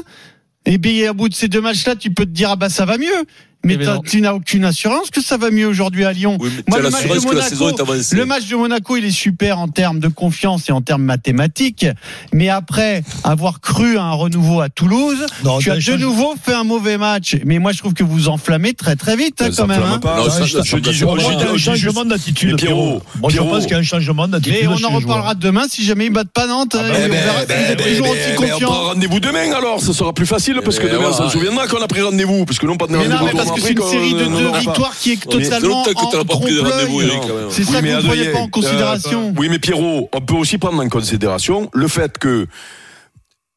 Et 0.65 0.77
bien, 0.77 1.11
au 1.11 1.13
bout 1.13 1.29
de 1.29 1.33
ces 1.33 1.47
deux 1.47 1.61
matchs-là, 1.61 1.95
tu 1.95 2.11
peux 2.11 2.25
te 2.25 2.31
dire, 2.31 2.49
ah 2.51 2.55
bah 2.57 2.67
ça 2.69 2.83
va 2.83 2.97
mieux. 2.97 3.23
Mais 3.63 3.73
Eh 3.73 3.77
ben 3.77 3.95
non. 3.95 4.01
tu 4.01 4.21
n'as 4.21 4.33
aucune 4.33 4.63
assurance 4.63 5.09
que 5.09 5.21
ça 5.21 5.35
va 5.37 5.51
mieux 5.51 5.67
aujourd'hui 5.67 6.05
à 6.05 6.13
Lyon. 6.13 6.37
Oui, 6.39 6.49
mais 6.55 6.63
Moi, 6.67 6.79
tu 6.79 6.79
as 6.79 6.83
le 6.83 6.89
match 6.89 7.01
l'assurance 7.03 7.23
de 7.23 7.29
que 7.29 7.35
la 7.35 7.41
Monaco- 7.41 7.49
saison 7.49 7.69
est 7.69 7.81
avancée. 7.81 8.15
Le 8.15 8.25
match 8.25 8.47
de 8.47 8.55
Monaco, 8.55 8.95
il 8.97 9.05
est 9.05 9.11
super 9.11 9.59
en 9.59 9.67
termes 9.67 9.99
de 9.99 10.07
confiance 10.07 10.69
et 10.69 10.71
en 10.71 10.81
termes 10.81 11.03
mathématiques. 11.03 11.85
Mais 12.33 12.49
après 12.49 13.03
avoir 13.23 13.59
cru 13.59 13.97
à 13.97 14.03
un 14.03 14.13
renouveau 14.13 14.61
à 14.61 14.69
Toulouse, 14.69 15.25
Non, 15.43 15.57
tu 15.59 15.71
as 15.71 15.75
de 15.77 15.97
nouveau 15.97 16.35
fait 16.41 16.53
un 16.53 16.63
mauvais 16.63 16.97
match. 16.97 17.35
Mais 17.45 17.59
moi, 17.59 17.71
je 17.73 17.79
trouve 17.79 17.93
que 17.93 18.03
vous 18.03 18.29
enflammez 18.29 18.73
très 18.73 18.95
très 18.95 19.15
vite 19.17 19.41
hein, 19.41 19.49
quand 19.55 19.67
même. 19.67 19.81
hein. 19.83 19.99
pas. 19.99 20.17
Non, 20.17 20.29
ça, 20.29 20.45
je, 20.45 20.57
dis, 20.77 21.03
un 21.53 21.57
changement 21.57 22.05
d'attitude. 22.05 22.55
Pierrot, 22.57 23.01
Moi, 23.19 23.29
je 23.31 23.37
pense 23.39 23.63
qu'il 23.63 23.71
y 23.71 23.75
a 23.75 23.79
un 23.79 23.83
changement 23.83 24.27
d'attitude. 24.27 24.59
Mais 24.61 24.67
on 24.67 24.83
en 24.85 24.95
reparlera 24.95 25.35
demain 25.35 25.65
si 25.69 25.83
jamais 25.83 26.05
ils 26.05 26.11
battent 26.13 26.31
pas 26.31 26.47
Nantes. 26.47 26.75
hein, 26.75 26.83
Eh 26.87 27.71
et 27.73 27.75
toujours 27.75 28.05
ben, 28.07 28.11
aussi 28.11 28.41
ben, 28.41 28.51
on 28.55 28.59
prend 28.59 28.83
rendez-vous 28.89 29.19
demain 29.19 29.51
alors, 29.57 29.81
ça 29.81 29.93
sera 29.93 30.13
plus 30.13 30.25
facile 30.25 30.59
parce 30.63 30.79
que 30.79 30.87
Eh, 30.87 30.91
demain 30.91 31.09
on 31.11 31.25
se 31.25 31.29
souviendra 31.29 31.67
qu'on 31.67 31.81
a 31.81 31.87
pris 31.87 32.01
rendez-vous 32.01 32.45
parce 32.45 32.59
que 32.59 32.65
non 32.65 32.75
pas 32.77 32.87
de 32.87 32.93
non, 32.93 32.99
rendez-vous 32.99 33.37
parce 33.47 33.61
que 33.61 33.67
c'est 33.67 33.73
une 33.73 33.81
série 33.83 34.13
de 34.13 34.23
qu'on- 34.25 34.37
deux 34.39 34.57
victoires 34.59 34.95
qui 34.99 35.11
est 35.13 35.29
totalement 35.29 35.67
longtemps 35.69 35.91
que 35.93 36.09
tu 36.11 36.15
en 36.15 36.19
n'as 36.19 36.25
pas 36.25 36.37
pris 36.37 36.55
de 36.55 36.59
rendez-vous, 36.59 36.85
trompe-l'œil. 36.85 37.07
Eric, 37.09 37.21
quand 37.27 37.35
même. 37.35 37.47
C'est 37.49 37.63
ça 37.63 37.71
vous 37.81 37.87
ne 37.87 37.91
prenez 37.93 37.93
Adrien, 38.11 38.31
pas 38.33 38.39
en 38.39 38.47
considération. 38.49 39.33
Oui, 39.37 39.47
mais 39.49 39.59
Pierrot, 39.59 40.09
on 40.13 40.21
peut 40.21 40.33
aussi 40.35 40.57
prendre 40.57 40.81
en 40.83 40.89
considération 40.89 41.69
le 41.73 41.87
fait 41.87 42.17
que 42.17 42.47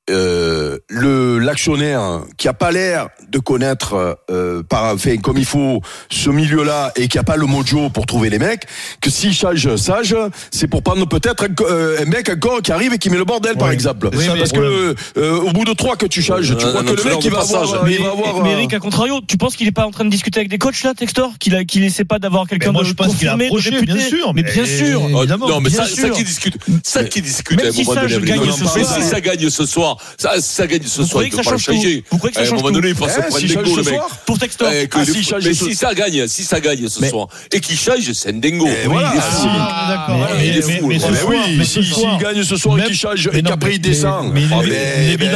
euh, 0.08 0.78
le 0.88 1.38
l'actionnaire 1.38 2.22
qui 2.36 2.48
a 2.48 2.52
pas 2.54 2.72
l'air 2.72 3.08
de 3.28 3.38
connaître 3.38 4.18
euh, 4.30 4.62
par, 4.62 4.94
enfin, 4.94 5.16
comme 5.18 5.36
il 5.38 5.44
faut 5.44 5.82
ce 6.10 6.30
milieu-là 6.30 6.92
et 6.96 7.06
qui 7.06 7.18
a 7.18 7.22
pas 7.22 7.36
le 7.36 7.46
mojo 7.46 7.90
pour 7.90 8.06
trouver 8.06 8.28
les 8.30 8.38
mecs, 8.38 8.62
que 9.00 9.10
s'il 9.10 9.32
change 9.32 9.76
Sage, 9.76 10.16
c'est 10.50 10.66
pour 10.66 10.82
prendre 10.82 11.06
peut-être 11.06 11.44
un, 11.44 11.64
euh, 11.64 12.02
un 12.02 12.06
mec 12.06 12.28
encore 12.28 12.60
qui 12.62 12.72
arrive 12.72 12.92
et 12.94 12.98
qui 12.98 13.08
met 13.10 13.18
le 13.18 13.24
bordel, 13.24 13.56
par 13.56 13.70
exemple. 13.70 14.10
Oui, 14.12 14.26
Parce 14.38 14.52
que 14.52 14.94
euh, 15.16 15.36
au 15.40 15.50
bout 15.52 15.64
de 15.64 15.74
trois 15.74 15.96
que 15.96 16.06
tu 16.06 16.22
changes, 16.22 16.56
tu 16.56 16.64
Euh, 16.64 16.68
crois 16.70 16.80
un 16.80 16.84
que 16.84 16.90
le 17.02 17.04
mec 17.04 17.24
il 17.24 17.30
va 17.30 17.40
avoir, 17.40 17.84
Mais, 17.84 17.94
il 17.94 18.02
va 18.02 18.10
avoir. 18.10 18.42
mais 18.42 18.52
Eric, 18.52 18.74
à 18.74 18.78
contrario, 18.80 19.20
tu 19.26 19.36
penses 19.36 19.54
qu'il 19.54 19.68
est 19.68 19.72
pas 19.72 19.86
en 19.86 19.90
train 19.92 20.04
de 20.04 20.10
discuter 20.10 20.40
avec 20.40 20.50
des 20.50 20.58
coachs 20.58 20.82
là, 20.82 20.94
Textor 20.94 21.32
Qu'il 21.38 21.54
a- 21.54 21.64
qu'il 21.64 21.84
essaie 21.84 22.04
pas 22.04 22.18
d'avoir 22.18 22.46
quelqu'un 22.48 22.72
de 22.72 22.82
je 22.84 22.94
pense 22.94 23.14
qu'il 23.16 23.28
a 23.28 23.34
approché, 23.34 23.70
réputé 23.70 23.92
bien 23.92 24.02
sûr, 24.08 24.34
Mais 24.34 24.42
bien 24.42 24.64
sûr. 24.64 25.02
Oh, 25.12 25.18
Évidemment, 25.18 25.48
non, 25.48 25.60
mais 25.60 25.70
ça, 25.70 25.86
ça 25.86 26.06
sûr. 26.06 26.14
qui 26.14 26.24
discute, 26.24 26.56
ça 26.82 27.04
qui 27.04 27.22
discute 27.22 27.62
à 27.62 27.68
un 27.68 27.70
si 27.70 27.84
ça, 27.84 28.06
donné. 28.06 28.18
Mais 28.26 28.84
si 28.84 29.02
ça 29.02 29.20
gagne 29.20 29.48
ce 29.50 29.66
soir, 29.66 29.89
ça, 30.18 30.40
si 30.40 30.54
ça 30.54 30.66
gagne 30.66 30.82
ce 30.84 31.02
Vous 31.02 31.06
soir, 31.08 31.24
il 31.24 31.30
que 31.30 31.36
peut 31.36 31.42
pas 31.42 31.50
le 31.52 31.58
change 31.58 31.76
changer. 31.76 32.04
Vous 32.10 32.18
croyez 32.18 32.32
que 32.32 32.36
ça 32.36 32.40
À 32.40 32.44
un 32.46 32.50
change 32.50 32.58
moment 32.62 32.72
donné, 32.72 32.88
il 32.90 32.94
se 32.96 33.02
Eh, 33.02 33.20
prendre 33.22 33.40
des 33.40 33.48
change 33.48 33.64
goals, 33.64 33.66
ce 33.72 33.76
le 33.76 33.82
mec. 33.84 33.94
soir 33.94 34.08
Pour 34.26 34.38
Textor. 34.38 34.68
Eh, 34.72 34.88
que 34.88 34.98
Ah, 34.98 35.04
change 35.22 35.44
mais 35.44 35.54
si 35.54 35.74
ça 35.74 35.94
gagne, 35.94 36.26
si 36.28 36.44
ça 36.44 36.60
gagne 36.60 36.88
ce 36.88 37.00
Mais- 37.00 37.08
soir, 37.10 37.28
et 37.52 37.60
qu'il 37.60 37.78
change, 37.78 38.12
c'est 38.12 38.30
un 38.30 38.38
dingo. 38.38 38.66
Et 38.66 38.86
voilà. 38.86 39.12
Ah. 39.16 40.06
Ah, 40.08 40.16
mais- 40.36 40.48
il 40.48 40.56
est 40.58 40.66
mais- 40.66 40.78
fou. 40.80 40.86
mais. 40.86 40.96
Eh 40.96 40.98
soir, 41.00 41.14
oui, 41.28 41.36
mais 41.58 41.64
soir- 41.64 42.10
s'il 42.18 42.18
gagne 42.22 42.42
ce 42.42 42.56
soir 42.56 42.78
et 42.78 42.82
qu'il 42.84 42.96
change 42.96 43.28
mais 43.32 43.38
et 43.38 43.42
qu'après 43.42 43.70
mais- 43.70 43.74
il 43.76 43.80
descend. 43.80 44.32
Mais, 44.32 44.40
mais, 44.40 44.46
Ah, 44.52 44.56
mais- 44.62 44.68
mais 44.68 45.16
mais 45.16 45.26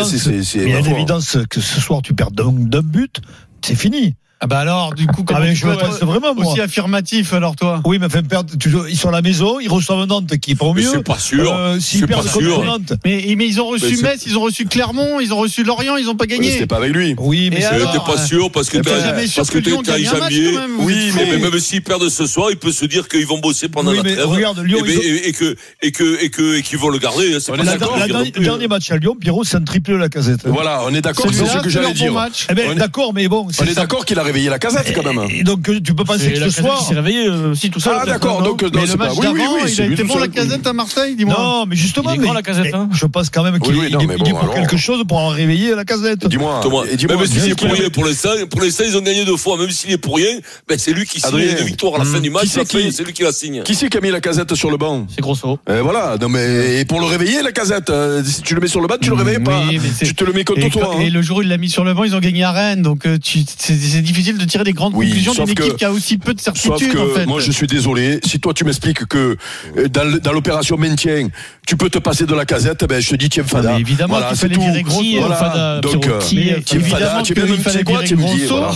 il 0.55 0.69
y 0.71 0.73
a 0.75 0.81
l'évidence 0.81 1.37
que 1.51 1.61
ce 1.61 1.81
soir 1.81 2.01
tu 2.03 2.15
perds 2.15 2.31
d'un 2.31 2.53
but, 2.83 3.21
c'est 3.65 3.75
fini. 3.75 4.15
Ah 4.41 4.47
bah 4.47 4.59
alors, 4.59 4.93
du 4.95 5.07
coup, 5.07 5.23
comment 5.25 5.41
Ah, 5.43 5.47
tu 5.49 5.55
je 5.57 5.64
peux 5.67 5.73
être 5.73 6.05
vraiment, 6.05 6.35
moi. 6.35 6.45
aussi 6.50 6.61
affirmatif 6.61 7.33
alors 7.33 7.57
toi? 7.57 7.81
Oui, 7.87 7.99
mais 7.99 8.07
enfin, 8.07 8.23
perdre, 8.23 8.53
tu- 8.61 8.69
ils 8.91 8.97
sont 8.99 9.09
à 9.09 9.12
la 9.12 9.23
maison, 9.23 9.59
ils 9.59 9.71
reçoivent 9.71 10.07
Nantes 10.07 10.37
qui 10.38 10.50
est 10.50 10.55
pas 10.55 10.67
au 10.67 10.75
Mais 10.75 10.83
mieux. 10.83 10.91
c'est 10.93 11.03
pas 11.03 11.19
sûr. 11.19 11.55
Euh, 11.57 11.79
S'ils 11.81 12.00
C'est 12.00 12.07
perdent 12.07 12.26
pas 12.26 12.33
contre 12.33 12.45
sûr. 12.45 12.64
Nantes. 12.64 12.93
mais, 13.07 13.35
mais 13.38 13.47
ils 13.47 13.61
ont 13.61 13.67
reçu 13.69 13.97
Metz, 14.03 14.23
ils 14.26 14.37
ont 14.37 14.43
reçu 14.43 14.67
Clermont, 14.67 15.19
ils 15.21 15.33
ont 15.33 15.38
reçu 15.38 15.64
Lorient, 15.64 15.97
ils 15.97 16.11
ont 16.11 16.17
pas 16.17 16.26
gagné. 16.26 16.50
C'était 16.50 16.67
pas 16.67 16.76
avec 16.76 16.93
lui. 16.93 17.14
Oui, 17.17 17.49
mais 17.50 17.61
T'es 17.61 17.99
pas 18.05 18.19
sûr 18.26 18.50
parce 18.50 18.69
que 18.69 18.79
Eh 18.79 18.83
ben, 18.83 18.93
t'as- 18.93 20.03
janvier. 20.03 20.59
Oui, 20.79 21.11
mais- 21.14 21.38
même 21.38 21.59
s'ils 21.59 21.83
perdent 21.83 22.09
ce 22.11 22.26
soir, 22.26 22.49
il 22.50 22.57
peut 22.59 22.73
se 22.73 22.85
dire 22.85 23.09
qu'ils 23.09 23.26
vont 23.26 23.38
bosser 23.38 23.69
pendant 23.69 23.93
Oui, 23.93 23.99
la 23.99 24.03
mais 24.03 24.14
trêve. 24.17 24.26
regarde, 24.29 24.59
Lyon, 24.59 24.79
et, 24.81 24.83
ben, 24.83 25.00
et, 25.25 25.33
que 25.33 25.57
et 25.81 25.93
que 25.93 26.23
et 26.23 26.29
que 26.31 26.57
et 26.59 26.62
qu'ils 26.62 26.79
vont 26.79 26.91
le 26.91 26.99
garder. 26.99 27.35
hein, 27.35 27.38
C'est 27.41 27.53
pas 27.53 27.62
le 27.62 28.31
dernier 28.41 28.69
match 28.69 28.91
à 28.91 28.97
Lyon, 28.99 29.17
Pierrot, 29.19 29.45
c'est 29.45 29.57
un 29.57 29.62
triplé 29.64 29.97
la 29.97 30.09
casette. 30.11 30.41
Voilà, 30.47 30.83
on 30.85 30.93
est 30.95 31.00
d'accord, 31.00 31.26
c'est 31.33 31.47
ce 31.47 31.59
que 31.62 31.71
j'allais 31.71 31.93
dire. 31.95 32.12
match. 32.12 32.47
Eh 32.50 32.55
ben, 32.55 32.67
On 32.69 32.73
est- 32.73 32.75
d'accord, 32.76 33.14
mais 33.14 33.26
bon, 33.29 33.47
On 33.59 33.64
est 33.64 33.75
d'accord 33.75 34.05
qu'il 34.05 34.19
a 34.19 34.24
réveillé 34.25 34.50
la 34.50 34.59
casette 34.59 34.93
quand 34.95 35.04
même. 35.04 35.26
Et 35.31 35.45
donc, 35.45 35.62
tu 35.83 35.95
peux 35.95 36.04
penser 36.04 36.33
que 36.33 36.40
ce 36.50 36.62
soir. 36.62 36.81
s'est 36.87 36.95
réveillé 36.95 37.28
euh, 37.28 37.52
aussi 37.52 37.71
tout 37.71 37.78
seul. 37.81 37.95
Ah 38.00 38.04
d'accord, 38.07 38.43
donc 38.43 38.62
non, 38.62 38.71
Mais 38.75 38.81
le 38.83 38.87
c'est 38.88 38.97
pas. 38.97 39.07
match 39.09 39.14
Oui, 39.19 39.26
oui, 39.33 39.38
d'avant, 39.38 39.54
oui, 39.54 39.61
il 39.66 39.69
c'est 39.71 39.83
a 39.83 39.87
lui 39.87 39.95
été 39.95 40.02
bon 40.04 40.19
la 40.19 40.28
casette 40.28 40.66
à 40.66 40.73
Marseille, 40.73 41.14
dis-moi. 41.16 41.37
Non, 41.38 41.66
mais 41.66 41.76
justement, 41.76 42.11
Il 42.12 42.21
est 42.21 42.25
grand, 42.25 42.33
la 42.33 42.43
casette, 42.43 42.75
hein. 42.75 42.88
je 42.93 43.07
pense 43.07 43.31
quand 43.31 43.43
même 43.45 43.59
qu'il 43.61 43.73
Oui, 43.75 43.81
oui, 43.87 43.93
non, 43.93 44.00
il 44.00 44.11
est- 44.11 44.16
bon, 44.16 44.25
pour 44.31 44.38
alors. 44.43 44.54
quelque 44.54 44.76
chose 44.76 45.04
pour 45.07 45.19
en 45.19 45.28
réveiller 45.28 45.75
la 45.75 45.85
casette. 45.85 46.26
Dis-moi. 46.26 46.61
Thomas, 46.62 46.83
et 46.90 46.97
dis-moi, 46.97 47.16
même 47.16 47.26
s'il 47.26 47.40
dis- 47.43 47.50
est 47.50 47.54
pour 47.54 47.69
dis- 47.69 47.81
rien 47.81 47.90
pour 47.90 48.04
l'instant, 48.04 48.31
pour 48.50 48.61
l'instant 48.62 48.85
ils 48.87 48.97
ont 48.97 49.00
gagné 49.02 49.25
deux 49.25 49.37
fois. 49.37 49.57
Même 49.59 49.71
s'il 49.71 49.90
est 49.93 49.99
pour 49.99 50.16
rien, 50.16 50.38
ben 50.69 50.78
c'est 50.78 50.93
lui 50.93 51.04
qui 51.07 51.21
signe 51.21 51.37
les 51.37 51.54
deux 51.54 51.64
victoires 51.64 51.95
à 51.97 51.99
la 51.99 52.04
fin 52.04 52.21
du 52.21 52.31
match. 52.31 52.45
qui 52.45 52.49
c'est 52.93 53.04
lui 53.04 53.12
qui 53.12 53.23
la 53.23 53.33
signe. 53.33 53.62
Qui 53.62 53.75
c'est 53.75 53.88
qui 53.88 53.97
a 53.99 54.00
mis 54.00 54.11
la 54.11 54.21
casette 54.21 54.54
sur 54.54 54.71
le 54.71 54.76
banc 54.76 55.07
C'est 55.14 55.21
grosso. 55.21 55.59
Et 55.69 55.81
voilà, 55.81 56.16
non 56.21 56.28
mais 56.28 56.81
et 56.81 56.85
pour 56.85 57.00
le 57.00 57.07
réveiller 57.07 57.43
la 57.43 57.52
casette, 57.52 57.90
euh, 57.90 58.23
si 58.25 58.43
tu 58.43 58.54
le 58.54 58.61
mets 58.61 58.69
sur 58.69 58.81
le 58.81 58.87
banc, 58.87 58.97
tu 59.00 59.11
le 59.11 59.16
réveilles 59.16 59.43
pas. 59.43 59.62
Tu 60.02 60.14
te 60.14 60.25
le 60.25 60.33
mets 60.33 60.45
contre 60.45 60.64
Et, 60.64 60.71
toi. 60.71 60.83
quand- 60.93 60.99
hein. 60.99 61.02
et 61.02 61.11
le 61.11 61.23
jour 61.23 61.38
où 61.38 61.43
il 61.43 61.49
l'a 61.49 61.57
mis 61.57 61.69
sur 61.71 61.85
le 61.85 61.95
banc, 61.95 62.04
ils 62.04 62.14
ont 62.14 62.21
gagné 62.21 62.45
à 62.45 62.52
Rennes. 62.52 62.83
Donc 62.83 63.07
euh, 63.07 63.19
tu- 63.19 63.40
c'est 63.59 63.75
c'est 63.76 64.00
difficile 64.14 64.38
de 64.38 64.44
tirer 64.44 64.64
des 64.64 64.73
grandes 64.73 64.94
Oui, 64.94 65.06
conclusions 65.09 65.35
sauf 65.35 65.47
d'une 65.47 65.59
équipe 65.59 65.76
qui 65.76 65.85
a 65.85 65.92
aussi 65.92 66.18
peu 66.18 66.35
de 66.35 66.40
Sauf 66.40 66.59
certitude 66.59 66.92
que 66.92 66.99
en 66.99 67.14
fait. 67.14 67.26
moi 67.26 67.40
je 67.40 67.50
suis 67.52 67.66
désolé, 67.66 68.21
si 68.25 68.40
toi 68.40 68.54
tu 68.54 68.64
m'expliques 68.64 69.04
que 69.06 69.37
euh, 69.76 69.88
dans, 69.88 70.33
l'opération 70.33 70.76
maintien, 70.76 71.28
tu 71.66 71.76
peux 71.76 71.90
te 71.90 71.99
passer 71.99 72.26
de 72.26 72.35
la 72.35 72.44
casette, 72.44 72.85
ben 72.88 73.00
je 73.00 73.11
te 73.11 73.16
dis 73.16 73.28
tiens 73.28 73.44
Fada. 73.44 73.75
mais 73.75 73.80
évidemment 73.80 74.14
Voilà, 74.18 74.35
c'est 74.35 74.49
tout. 74.49 74.61
virer 74.61 74.80
est 74.80 75.18
Voilà. 75.18 75.37
Fada, 75.37 75.80
Donc, 75.80 76.06
euh, 76.06 76.21
Fada, 76.21 77.23
tu 77.23 77.35
peux 77.35 77.47
même 77.47 77.62
quoi, 77.85 78.02
virer 78.02 78.04
dis, 78.04 78.14
Grosso. 78.14 78.56
voilà. 78.56 78.73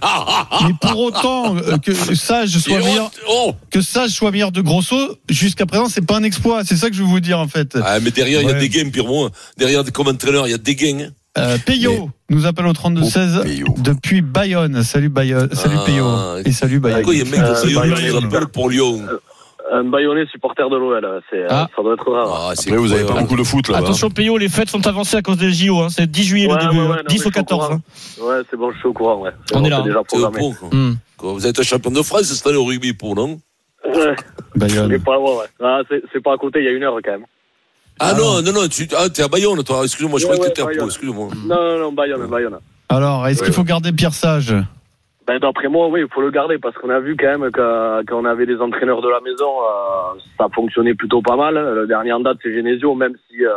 Ah. 0.00 0.48
Mais- 0.64 0.74
pour 0.80 1.00
autant 1.00 1.56
euh, 1.56 1.78
que 1.78 1.92
Sage 2.14 2.50
soit 2.58 2.80
Et 2.80 2.84
meilleur, 2.84 3.10
oh, 3.28 3.54
que 3.70 3.80
Sage 3.80 4.10
soit 4.10 4.30
meilleur 4.30 4.52
de 4.52 4.60
Grosso, 4.60 4.96
jusqu'à 5.28 5.66
présent 5.66 5.88
c'est 5.88 6.04
pas 6.04 6.16
un 6.16 6.22
exploit. 6.22 6.64
C'est 6.64 6.76
ça 6.76 6.90
que 6.90 6.96
je 6.96 7.02
veux 7.02 7.08
vous 7.08 7.20
dire 7.20 7.38
en 7.38 7.48
fait. 7.48 7.76
Ah, 7.82 7.98
mais 8.00 8.10
derrière, 8.10 8.42
il 8.42 8.48
y 8.48 8.50
a 8.50 8.54
des 8.54 8.68
gains, 8.68 8.90
Pierrot. 8.90 9.30
Derrière, 9.56 9.84
comme 9.92 10.08
entraîneur, 10.08 10.46
il 10.46 10.50
y 10.50 10.54
a 10.54 10.58
des 10.58 10.74
gains. 10.74 11.08
Hein. 11.38 11.48
Euh, 11.50 11.58
Payot 11.64 12.10
nous 12.30 12.46
appelle 12.46 12.66
au 12.66 12.72
32 12.72 13.02
16 13.04 13.36
Oh, 13.40 13.42
Payot. 13.44 13.66
depuis 13.78 14.20
Bayonne. 14.22 14.82
Salut 14.82 15.08
Bayonne, 15.08 15.48
salut 15.54 15.76
Ah, 15.80 15.84
Payot 15.86 16.06
et 16.44 16.52
salut 16.52 16.80
Bayonne. 16.80 16.98
Pourquoi 17.02 17.14
il 17.14 17.18
y 17.18 17.22
a 17.22 17.26
un 17.26 17.30
mec 17.30 17.40
Euh, 17.40 17.64
de 17.68 17.74
Bayonne 17.74 17.94
qui 17.98 18.10
rappelle 18.26 18.46
pour 18.48 18.68
Lyon? 18.70 19.00
Un 19.70 19.84
Bayonnais 19.84 20.24
supporter 20.32 20.68
de 20.70 20.76
l'OL, 20.76 21.20
c'est, 21.28 21.42
euh, 21.42 21.46
Ah. 21.50 21.68
ça 21.76 21.82
doit 21.82 21.92
être 21.92 22.10
rare. 22.10 22.48
Ah, 22.50 22.52
c'est 22.54 22.70
Après 22.70 22.80
vous 22.80 22.90
avez 22.92 23.04
pas 23.04 23.20
beaucoup 23.20 23.36
de 23.36 23.42
foot 23.44 23.68
là. 23.68 23.78
Attention, 23.78 24.08
Payot, 24.08 24.38
les 24.38 24.48
fêtes 24.48 24.70
sont 24.70 24.86
avancées 24.86 25.16
à 25.18 25.22
cause 25.22 25.36
des 25.36 25.52
JO. 25.52 25.80
Hein. 25.80 25.88
C'est 25.90 26.10
10 26.10 26.24
juillet 26.24 26.46
Ouais, 26.48 26.54
le 26.54 26.60
début. 26.60 26.76
ouais, 26.78 26.82
ouais, 26.82 26.84
hein. 26.84 26.96
non, 26.96 27.02
mais 27.06 27.14
10 27.14 27.14
je 27.16 27.18
au 27.18 27.20
suis 27.20 27.28
au 27.28 27.32
14. 27.32 27.66
courant. 27.66 27.74
hein. 27.74 28.22
Ouais, 28.38 28.42
c'est 28.50 28.56
bon, 28.56 28.72
je 28.72 28.78
suis 28.78 28.88
au 28.88 28.92
courant. 28.94 29.20
Ouais. 29.20 29.30
On 29.52 29.60
bon, 29.60 29.66
est 29.66 29.70
là, 29.70 29.82
déjà 29.82 30.02
programmé. 30.04 30.38
pot, 30.38 30.54
quoi. 30.58 30.68
Hmm. 30.72 30.94
Quoi, 31.18 31.32
Vous 31.34 31.46
êtes 31.46 31.58
un 31.58 31.62
champion 31.62 31.90
de 31.90 32.00
France 32.02 32.22
cette 32.22 32.46
année 32.46 32.56
au 32.56 32.64
rugby 32.64 32.94
pour, 32.94 33.14
non? 33.14 33.38
Ouais, 33.94 34.16
Bayonne. 34.56 34.98
pas. 35.02 35.16
Ah, 35.62 35.80
c'est, 35.90 36.02
c'est 36.14 36.22
pas 36.22 36.32
à 36.32 36.36
côté, 36.38 36.60
il 36.60 36.64
y 36.64 36.68
a 36.68 36.72
une 36.72 36.82
heure 36.84 36.96
quand 37.04 37.10
même. 37.12 37.24
Ah 38.00 38.14
non, 38.14 38.42
non, 38.42 38.52
non, 38.52 38.68
tu 38.68 38.86
ah, 38.96 39.08
t'es 39.08 39.22
à 39.22 39.28
Bayonne, 39.28 39.62
toi. 39.64 39.82
Excuse-moi, 39.82 40.18
je 40.20 40.26
Ouais, 40.26 40.34
croyais 40.34 40.52
que 40.52 40.60
t'étais 40.60 40.80
à 40.80 40.84
excuse-moi. 40.84 41.28
Non, 41.46 41.56
non, 41.56 41.78
non, 41.78 41.92
Bayonne, 41.92 42.26
Bayonne. 42.26 42.58
Alors, 42.88 43.26
est-ce 43.26 43.42
qu'il 43.42 43.52
faut 43.52 43.64
garder 43.64 43.92
Pierre 43.92 44.14
Sage? 44.14 44.54
Ben, 45.26 45.38
d'après 45.38 45.68
moi, 45.68 45.88
oui, 45.88 46.00
il 46.00 46.08
faut 46.14 46.22
le 46.22 46.30
garder 46.30 46.56
parce 46.58 46.74
qu'on 46.76 46.88
a 46.88 47.00
vu 47.00 47.14
quand 47.14 47.38
même 47.38 47.50
que 47.50 48.02
quand 48.06 48.18
on 48.18 48.24
avait 48.24 48.46
des 48.46 48.56
entraîneurs 48.60 49.02
de 49.02 49.10
la 49.10 49.20
maison, 49.20 49.44
euh, 49.60 50.18
ça 50.38 50.46
fonctionnait 50.54 50.94
plutôt 50.94 51.20
pas 51.20 51.36
mal. 51.36 51.54
Le 51.54 51.86
dernier 51.86 52.12
en 52.12 52.20
date, 52.20 52.38
c'est 52.42 52.54
Genesio, 52.54 52.94
même 52.94 53.14
si 53.28 53.44
euh, 53.44 53.50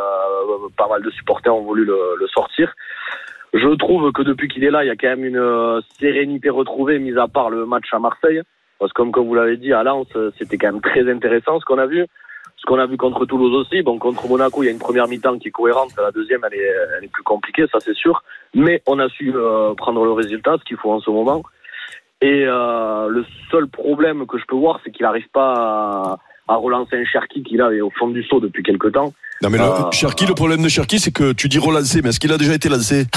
pas 0.76 0.86
mal 0.88 1.02
de 1.02 1.10
supporters 1.10 1.54
ont 1.54 1.62
voulu 1.62 1.86
le, 1.86 1.96
le 2.20 2.26
sortir. 2.28 2.74
Je 3.54 3.74
trouve 3.76 4.12
que 4.12 4.22
depuis 4.22 4.48
qu'il 4.48 4.64
est 4.64 4.70
là, 4.70 4.84
il 4.84 4.88
y 4.88 4.90
a 4.90 4.96
quand 4.96 5.08
même 5.08 5.24
une 5.24 5.38
euh, 5.38 5.80
sérénité 5.98 6.50
retrouvée, 6.50 6.98
mis 6.98 7.16
à 7.18 7.28
part 7.28 7.48
le 7.48 7.64
match 7.64 7.86
à 7.92 7.98
Marseille. 7.98 8.42
Parce 8.78 8.92
que 8.92 8.96
comme, 9.00 9.12
comme 9.12 9.26
vous 9.26 9.34
l'avez 9.34 9.56
dit, 9.56 9.72
à 9.72 9.82
Lens, 9.82 10.08
euh, 10.16 10.30
c'était 10.38 10.58
quand 10.58 10.72
même 10.72 10.80
très 10.82 11.10
intéressant 11.10 11.58
ce 11.60 11.64
qu'on 11.64 11.78
a 11.78 11.86
vu. 11.86 12.04
Ce 12.62 12.66
qu'on 12.66 12.78
a 12.78 12.86
vu 12.86 12.96
contre 12.96 13.26
Toulouse 13.26 13.52
aussi. 13.54 13.82
Bon, 13.82 13.98
contre 13.98 14.28
Monaco, 14.28 14.62
il 14.62 14.66
y 14.66 14.68
a 14.68 14.72
une 14.72 14.78
première 14.78 15.08
mi-temps 15.08 15.36
qui 15.38 15.48
est 15.48 15.50
cohérente. 15.50 15.90
La 15.96 16.12
deuxième, 16.12 16.42
elle 16.46 16.60
est, 17.04 17.08
plus 17.08 17.24
compliquée, 17.24 17.64
ça 17.72 17.80
c'est 17.80 17.94
sûr. 17.94 18.22
Mais 18.54 18.80
on 18.86 19.00
a 19.00 19.08
su 19.08 19.32
euh, 19.34 19.74
prendre 19.74 20.04
le 20.04 20.12
résultat, 20.12 20.56
ce 20.60 20.64
qu'il 20.64 20.76
faut 20.76 20.92
en 20.92 21.00
ce 21.00 21.10
moment. 21.10 21.42
Et 22.20 22.44
euh, 22.46 23.08
le 23.08 23.24
seul 23.50 23.66
problème 23.66 24.28
que 24.28 24.38
je 24.38 24.44
peux 24.46 24.54
voir, 24.54 24.78
c'est 24.84 24.92
qu'il 24.92 25.04
n'arrive 25.04 25.28
pas 25.30 26.20
à, 26.46 26.54
relancer 26.54 26.96
un 26.96 27.04
Cherki 27.04 27.42
qui 27.42 27.56
là 27.56 27.72
est 27.72 27.80
au 27.80 27.90
fond 27.90 28.08
du 28.08 28.22
saut 28.22 28.38
depuis 28.38 28.62
quelque 28.62 28.86
temps. 28.86 29.12
Non 29.40 29.50
mais 29.50 29.58
le, 29.58 29.64
Ah. 29.64 29.90
Cherki, 29.92 30.26
le 30.26 30.34
problème 30.34 30.62
de 30.62 30.68
Cherki, 30.68 30.98
c'est 31.00 31.10
que 31.10 31.32
tu 31.32 31.48
dis 31.48 31.58
relancer, 31.58 32.00
mais 32.02 32.10
est-ce 32.10 32.20
qu'il 32.20 32.32
a 32.32 32.38
déjà 32.38 32.54
été 32.54 32.68
lancé? 32.68 33.06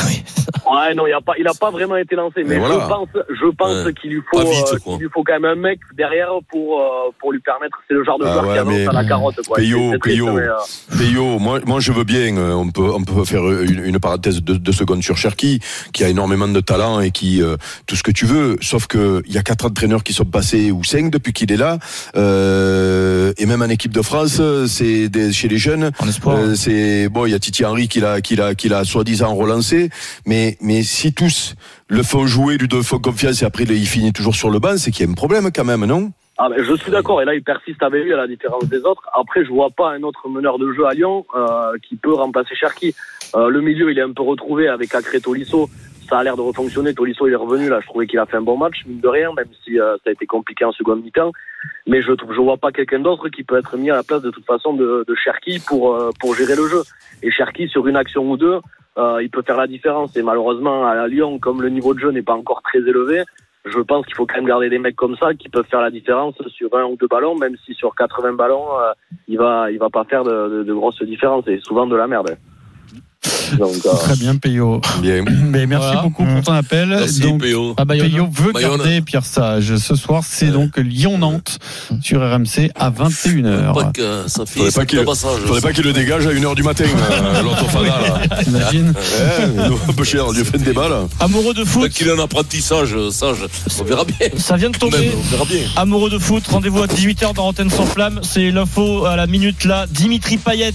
Ouais, 0.65 0.95
non, 0.95 1.05
il 1.07 1.13
a 1.13 1.21
pas, 1.21 1.33
il 1.39 1.47
a 1.47 1.53
pas 1.53 1.69
vraiment 1.69 1.95
été 1.95 2.15
lancé. 2.15 2.43
Mais 2.45 2.57
voilà. 2.57 2.75
je 2.81 2.87
pense, 2.89 3.07
je 3.29 3.49
pense 3.55 3.85
Ouais. 3.85 3.93
qu'il 3.93 4.09
lui 4.11 4.21
faut, 4.31 4.39
vite, 4.39 4.65
euh, 4.73 4.77
qu'il 4.79 4.97
lui 4.97 5.07
faut 5.13 5.23
quand 5.23 5.33
même 5.39 5.45
un 5.45 5.55
mec 5.55 5.79
derrière 5.95 6.29
pour 6.49 6.79
euh, 6.81 7.11
pour 7.19 7.31
lui 7.31 7.39
permettre. 7.39 7.77
C'est 7.87 7.93
le 7.93 8.03
genre 8.03 8.17
de 8.19 8.25
Ah 8.25 8.33
joueur 8.33 8.45
ouais, 8.47 8.53
qui 8.53 8.57
avance 8.59 8.73
mais- 8.73 8.87
à 8.87 8.91
la 8.91 9.05
carotte. 9.05 9.35
Quoi. 9.47 9.57
Payot. 9.57 9.91
mais, 10.33 10.41
euh, 10.41 10.51
Payot, 10.97 11.39
moi, 11.39 11.59
moi 11.65 11.79
je 11.79 11.91
veux 11.91 12.03
bien, 12.03 12.35
euh, 12.37 12.53
on 12.53 12.69
peut, 12.71 12.89
on 12.93 13.03
peut 13.03 13.23
faire 13.25 13.43
une, 13.61 13.85
une 13.85 13.99
parenthèse 13.99 14.41
de 14.43 14.55
deux 14.55 14.71
secondes 14.71 15.03
sur 15.03 15.17
Cherki, 15.17 15.59
qui 15.93 16.03
a 16.03 16.09
énormément 16.09 16.47
de 16.47 16.59
talent 16.61 16.99
et 16.99 17.11
qui, 17.11 17.41
euh, 17.43 17.57
tout 17.85 17.95
ce 17.95 18.03
que 18.03 18.11
tu 18.11 18.25
veux, 18.25 18.57
sauf 18.59 18.87
que 18.87 19.21
il 19.27 19.33
y 19.33 19.37
a 19.37 19.43
quatre 19.43 19.65
entraîneurs 19.65 20.03
qui 20.03 20.13
sont 20.13 20.25
passés, 20.25 20.71
ou 20.71 20.83
cinq 20.83 21.11
depuis 21.11 21.31
qu'il 21.33 21.51
est 21.51 21.57
là, 21.57 21.77
euh, 22.15 23.33
et 23.37 23.45
même 23.45 23.61
en 23.61 23.69
équipe 23.69 23.93
de 23.93 24.01
France, 24.01 24.41
c'est 24.67 25.09
des- 25.09 25.31
chez 25.31 25.47
les 25.47 25.57
jeunes. 25.57 25.91
Euh, 26.27 26.55
c'est, 26.55 27.09
bon, 27.09 27.25
il 27.25 27.31
y 27.31 27.33
a 27.33 27.39
Titi 27.39 27.65
Henry 27.65 27.87
qui 27.87 27.99
l'a, 27.99 28.21
qui 28.21 28.35
l'a, 28.35 28.55
qui 28.55 28.69
l'a 28.69 28.83
soi-disant 28.83 29.33
relancé, 29.33 29.89
mais, 30.25 30.57
mais 30.61 30.83
si 30.83 31.13
tous 31.13 31.55
le 31.87 32.03
font 32.03 32.27
jouer, 32.27 32.57
lui 32.57 32.67
font 32.83 32.99
confiance 32.99 33.41
et 33.41 33.45
après 33.45 33.63
il 33.63 33.87
finit 33.87 34.13
toujours 34.13 34.35
sur 34.35 34.49
le 34.49 34.59
banc, 34.59 34.77
c'est 34.77 34.91
qu'il 34.91 35.05
y 35.05 35.09
a 35.09 35.11
un 35.11 35.15
problème 35.15 35.49
quand 35.53 35.65
même, 35.65 35.85
non? 35.85 36.11
Ah, 36.37 36.49
je 36.57 36.75
suis 36.75 36.91
d'accord, 36.91 37.21
et 37.21 37.25
là 37.25 37.33
il 37.33 37.43
persiste 37.43 37.81
avec 37.81 38.03
lui 38.03 38.13
à 38.13 38.17
la 38.17 38.27
différence 38.27 38.65
des 38.65 38.79
autres. 38.79 39.03
Après, 39.13 39.45
je 39.45 39.49
vois 39.49 39.69
pas 39.69 39.91
un 39.91 40.03
autre 40.03 40.27
meneur 40.27 40.59
de 40.59 40.73
jeu 40.73 40.85
à 40.85 40.93
Lyon 40.93 41.25
euh, 41.33 41.77
qui 41.81 41.95
peut 41.95 42.13
remplacer 42.13 42.55
Cherki. 42.55 42.93
Euh, 43.35 43.49
le 43.49 43.61
milieu, 43.61 43.89
il 43.89 43.97
est 43.97 44.01
un 44.01 44.11
peu 44.11 44.23
retrouvé 44.23 44.67
avec 44.67 44.93
Acré 44.93 45.21
Tolisso. 45.21 45.69
Ça 46.09 46.19
a 46.19 46.23
l'air 46.23 46.35
de 46.35 46.41
refonctionner. 46.41 46.93
Tolisso, 46.93 47.25
il 47.27 47.33
est 47.33 47.37
revenu 47.37 47.69
là. 47.69 47.79
Je 47.79 47.87
trouvais 47.87 48.05
qu'il 48.05 48.19
a 48.19 48.25
fait 48.25 48.37
un 48.37 48.41
bon 48.41 48.57
match, 48.57 48.83
mine 48.85 48.99
de 48.99 49.07
rien, 49.07 49.31
même 49.33 49.47
si 49.63 49.79
euh, 49.79 49.95
ça 50.03 50.09
a 50.09 50.11
été 50.11 50.25
compliqué 50.25 50.65
en 50.65 50.73
seconde 50.73 51.03
mi-temps. 51.03 51.31
Mais 51.87 52.01
je 52.01 52.11
je 52.29 52.41
vois 52.41 52.57
pas 52.57 52.71
quelqu'un 52.71 52.99
d'autre 52.99 53.29
qui 53.29 53.43
peut 53.43 53.57
être 53.57 53.77
mis 53.77 53.91
à 53.91 53.95
la 53.95 54.03
place 54.03 54.21
de 54.21 54.31
toute 54.31 54.45
façon 54.45 54.73
de, 54.73 55.05
de 55.07 55.15
Cherki 55.15 55.59
pour 55.67 55.95
euh, 55.95 56.11
pour 56.19 56.35
gérer 56.35 56.55
le 56.55 56.67
jeu. 56.67 56.81
Et 57.23 57.31
Cherki, 57.31 57.67
sur 57.67 57.87
une 57.87 57.95
action 57.95 58.29
ou 58.29 58.37
deux, 58.37 58.59
euh, 58.97 59.21
il 59.21 59.29
peut 59.29 59.43
faire 59.43 59.57
la 59.57 59.67
différence. 59.67 60.15
Et 60.15 60.23
malheureusement, 60.23 60.85
à 60.85 61.07
Lyon, 61.07 61.39
comme 61.39 61.61
le 61.61 61.69
niveau 61.69 61.93
de 61.93 61.99
jeu 61.99 62.11
n'est 62.11 62.21
pas 62.21 62.33
encore 62.33 62.61
très 62.61 62.79
élevé, 62.79 63.23
je 63.65 63.79
pense 63.79 64.05
qu'il 64.05 64.15
faut 64.15 64.25
quand 64.25 64.35
même 64.35 64.45
garder 64.45 64.69
des 64.69 64.79
mecs 64.79 64.95
comme 64.95 65.17
ça 65.17 65.33
qui 65.33 65.49
peuvent 65.49 65.65
faire 65.65 65.81
la 65.81 65.89
différence 65.89 66.35
sur 66.49 66.75
un 66.75 66.83
ou 66.85 66.95
deux 66.95 67.07
ballons, 67.07 67.35
même 67.35 67.55
si 67.65 67.73
sur 67.73 67.95
80 67.95 68.33
ballons, 68.33 68.79
euh, 68.79 68.93
il 69.27 69.37
va, 69.37 69.71
il 69.71 69.79
va 69.79 69.89
pas 69.89 70.03
faire 70.03 70.23
de, 70.23 70.49
de, 70.49 70.63
de 70.63 70.73
grosses 70.73 71.01
différences 71.01 71.47
et 71.47 71.59
souvent 71.59 71.87
de 71.87 71.95
la 71.95 72.07
merde. 72.07 72.37
Donc, 73.57 73.73
Très 73.99 74.15
bien, 74.15 74.35
Payot. 74.35 74.81
Bien. 75.01 75.23
Mais 75.45 75.65
merci 75.65 75.85
Voilà. 75.87 76.01
beaucoup 76.01 76.25
pour 76.25 76.41
ton 76.43 76.53
appel. 76.53 76.89
Merci, 76.89 77.19
donc. 77.21 77.43
Ah, 77.77 77.85
Bayonne. 77.85 78.09
Payot 78.09 78.27
veut 78.31 78.51
Bayonne. 78.51 78.77
garder 78.77 79.01
Pierre 79.01 79.25
Sage. 79.25 79.75
Ce 79.77 79.95
soir, 79.95 80.23
c'est 80.27 80.47
donc 80.51 80.77
Lyon-Nantes 80.77 81.59
sur 82.01 82.19
RMC 82.21 82.71
à 82.75 82.91
Pas 82.91 83.09
21h. 83.09 83.91
que 83.93 84.23
ça 84.27 84.45
fait 84.45 84.59
Faudrait 84.59 84.71
pas 84.71 84.85
qu'il 84.85 84.99
tabassage. 84.99 85.39
faudrait 85.45 85.61
pas 85.61 85.73
qu'il 85.73 85.83
le 85.83 85.93
dégage 85.93 86.27
à 86.27 86.31
1h 86.31 86.55
du 86.55 86.63
matin, 86.63 86.85
euh, 86.85 87.41
l'orthofana, 87.43 87.87
là. 88.29 88.37
T'imagines 88.43 88.93
un 89.89 89.93
peu 89.93 90.03
cher, 90.03 90.25
Dieu 90.33 90.43
fait 90.43 90.57
des 90.57 90.73
balles. 90.73 90.93
Amoureux 91.19 91.53
de 91.53 91.63
foot, 91.63 91.91
qu'il 91.91 92.07
est 92.07 92.11
un 92.11 92.19
apprentissage, 92.23 92.93
euh, 92.95 93.09
sage. 93.11 93.37
On 93.79 93.83
verra 93.83 94.03
bien. 94.05 94.27
ça 94.37 94.55
vient 94.57 94.69
de 94.69 94.77
Même, 94.81 94.91
tomber. 94.91 95.11
on 95.17 95.21
verra 95.31 95.45
bien. 95.45 95.61
Amoureux 95.75 96.09
de 96.09 96.17
foot, 96.19 96.43
rendez-vous 96.47 96.81
à 96.83 96.87
18h 96.87 97.33
dans 97.33 97.43
Rotten 97.43 97.69
sans 97.69 97.85
flamme. 97.85 98.19
C'est 98.23 98.51
l'info 98.51 99.05
à 99.05 99.15
la 99.15 99.27
minute 99.27 99.65
là. 99.65 99.85
Dimitri 99.89 100.37
Payet 100.37 100.73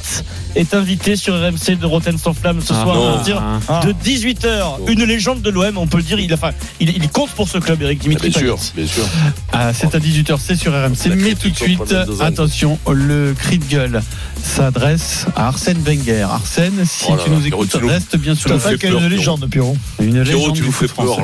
est 0.57 0.75
invité 0.75 1.17
sur 1.17 1.35
RMC 1.35 1.77
de 1.81 1.87
Rotten 1.87 2.19
sans 2.19 2.33
flamme 2.35 2.61
ce 2.61 2.73
Ah, 2.73 2.83
soir 2.83 2.97
non. 2.97 3.15
à 3.17 3.19
partir 3.19 3.43
de 3.85 3.93
18h. 3.93 4.89
Une 4.91 5.05
légende 5.05 5.43
de 5.43 5.51
l'OM, 5.51 5.79
on 5.79 5.87
peut 5.87 5.99
le 5.99 6.03
dire. 6.03 6.19
Il, 6.19 6.31
a, 6.33 6.35
enfin, 6.35 6.51
il, 6.81 6.91
il 6.91 7.09
compte 7.11 7.31
pour 7.31 7.49
ce 7.49 7.59
club, 7.59 7.81
Eric 7.83 8.01
Dimitri 8.01 8.31
Bien 8.31 8.39
sûr, 8.41 8.59
bien 8.77 8.87
sûr. 8.87 9.05
Ah, 9.53 9.73
c'est 9.73 9.95
à 9.95 9.99
18h, 9.99 10.39
c'est 10.45 10.57
sur 10.57 10.73
RMC. 10.73 11.15
Mais 11.17 11.35
tout 11.35 11.51
de 11.51 11.57
suite, 11.57 11.95
attention, 12.21 12.79
le 12.91 13.35
cri 13.39 13.59
de 13.59 13.65
gueule 13.65 14.03
s'adresse 14.43 15.27
à 15.37 15.49
Arsène 15.49 15.79
Wenger. 15.83 16.23
Arsène, 16.31 16.85
si 16.87 17.05
Oh 17.09 17.17
là 17.17 17.23
tu 17.25 17.31
là, 17.31 17.37
nous 17.37 17.47
écoutes, 17.47 17.75
reste 17.83 18.17
bien 18.17 18.35
sûr 18.35 18.61
fais 18.61 18.77
Pas 18.77 18.87
une 18.89 19.07
légende, 19.09 19.49
Pierrot. 19.51 19.77
une 20.01 20.23
légende 20.23 20.55
tu 20.57 20.63
nous 20.63 20.73
fais 20.73 20.89
peur. 20.89 21.17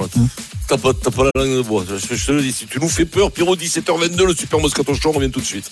T'as 0.68 0.78
pas, 0.78 0.92
pas 0.94 1.22
la 1.22 1.30
langue 1.44 1.58
de 1.58 1.62
bois. 1.62 1.84
Je, 1.88 2.16
je 2.16 2.26
te 2.26 2.32
le 2.32 2.42
dis, 2.42 2.50
si 2.52 2.66
tu 2.66 2.80
nous 2.80 2.88
fais 2.88 3.04
peur, 3.04 3.30
Pierrot, 3.30 3.54
17h22, 3.54 4.24
le 4.26 4.34
Super 4.34 4.58
Moscato 4.58 4.94
Show, 4.94 5.10
on 5.10 5.12
revient 5.12 5.30
tout 5.30 5.38
de 5.40 5.44
suite. 5.44 5.70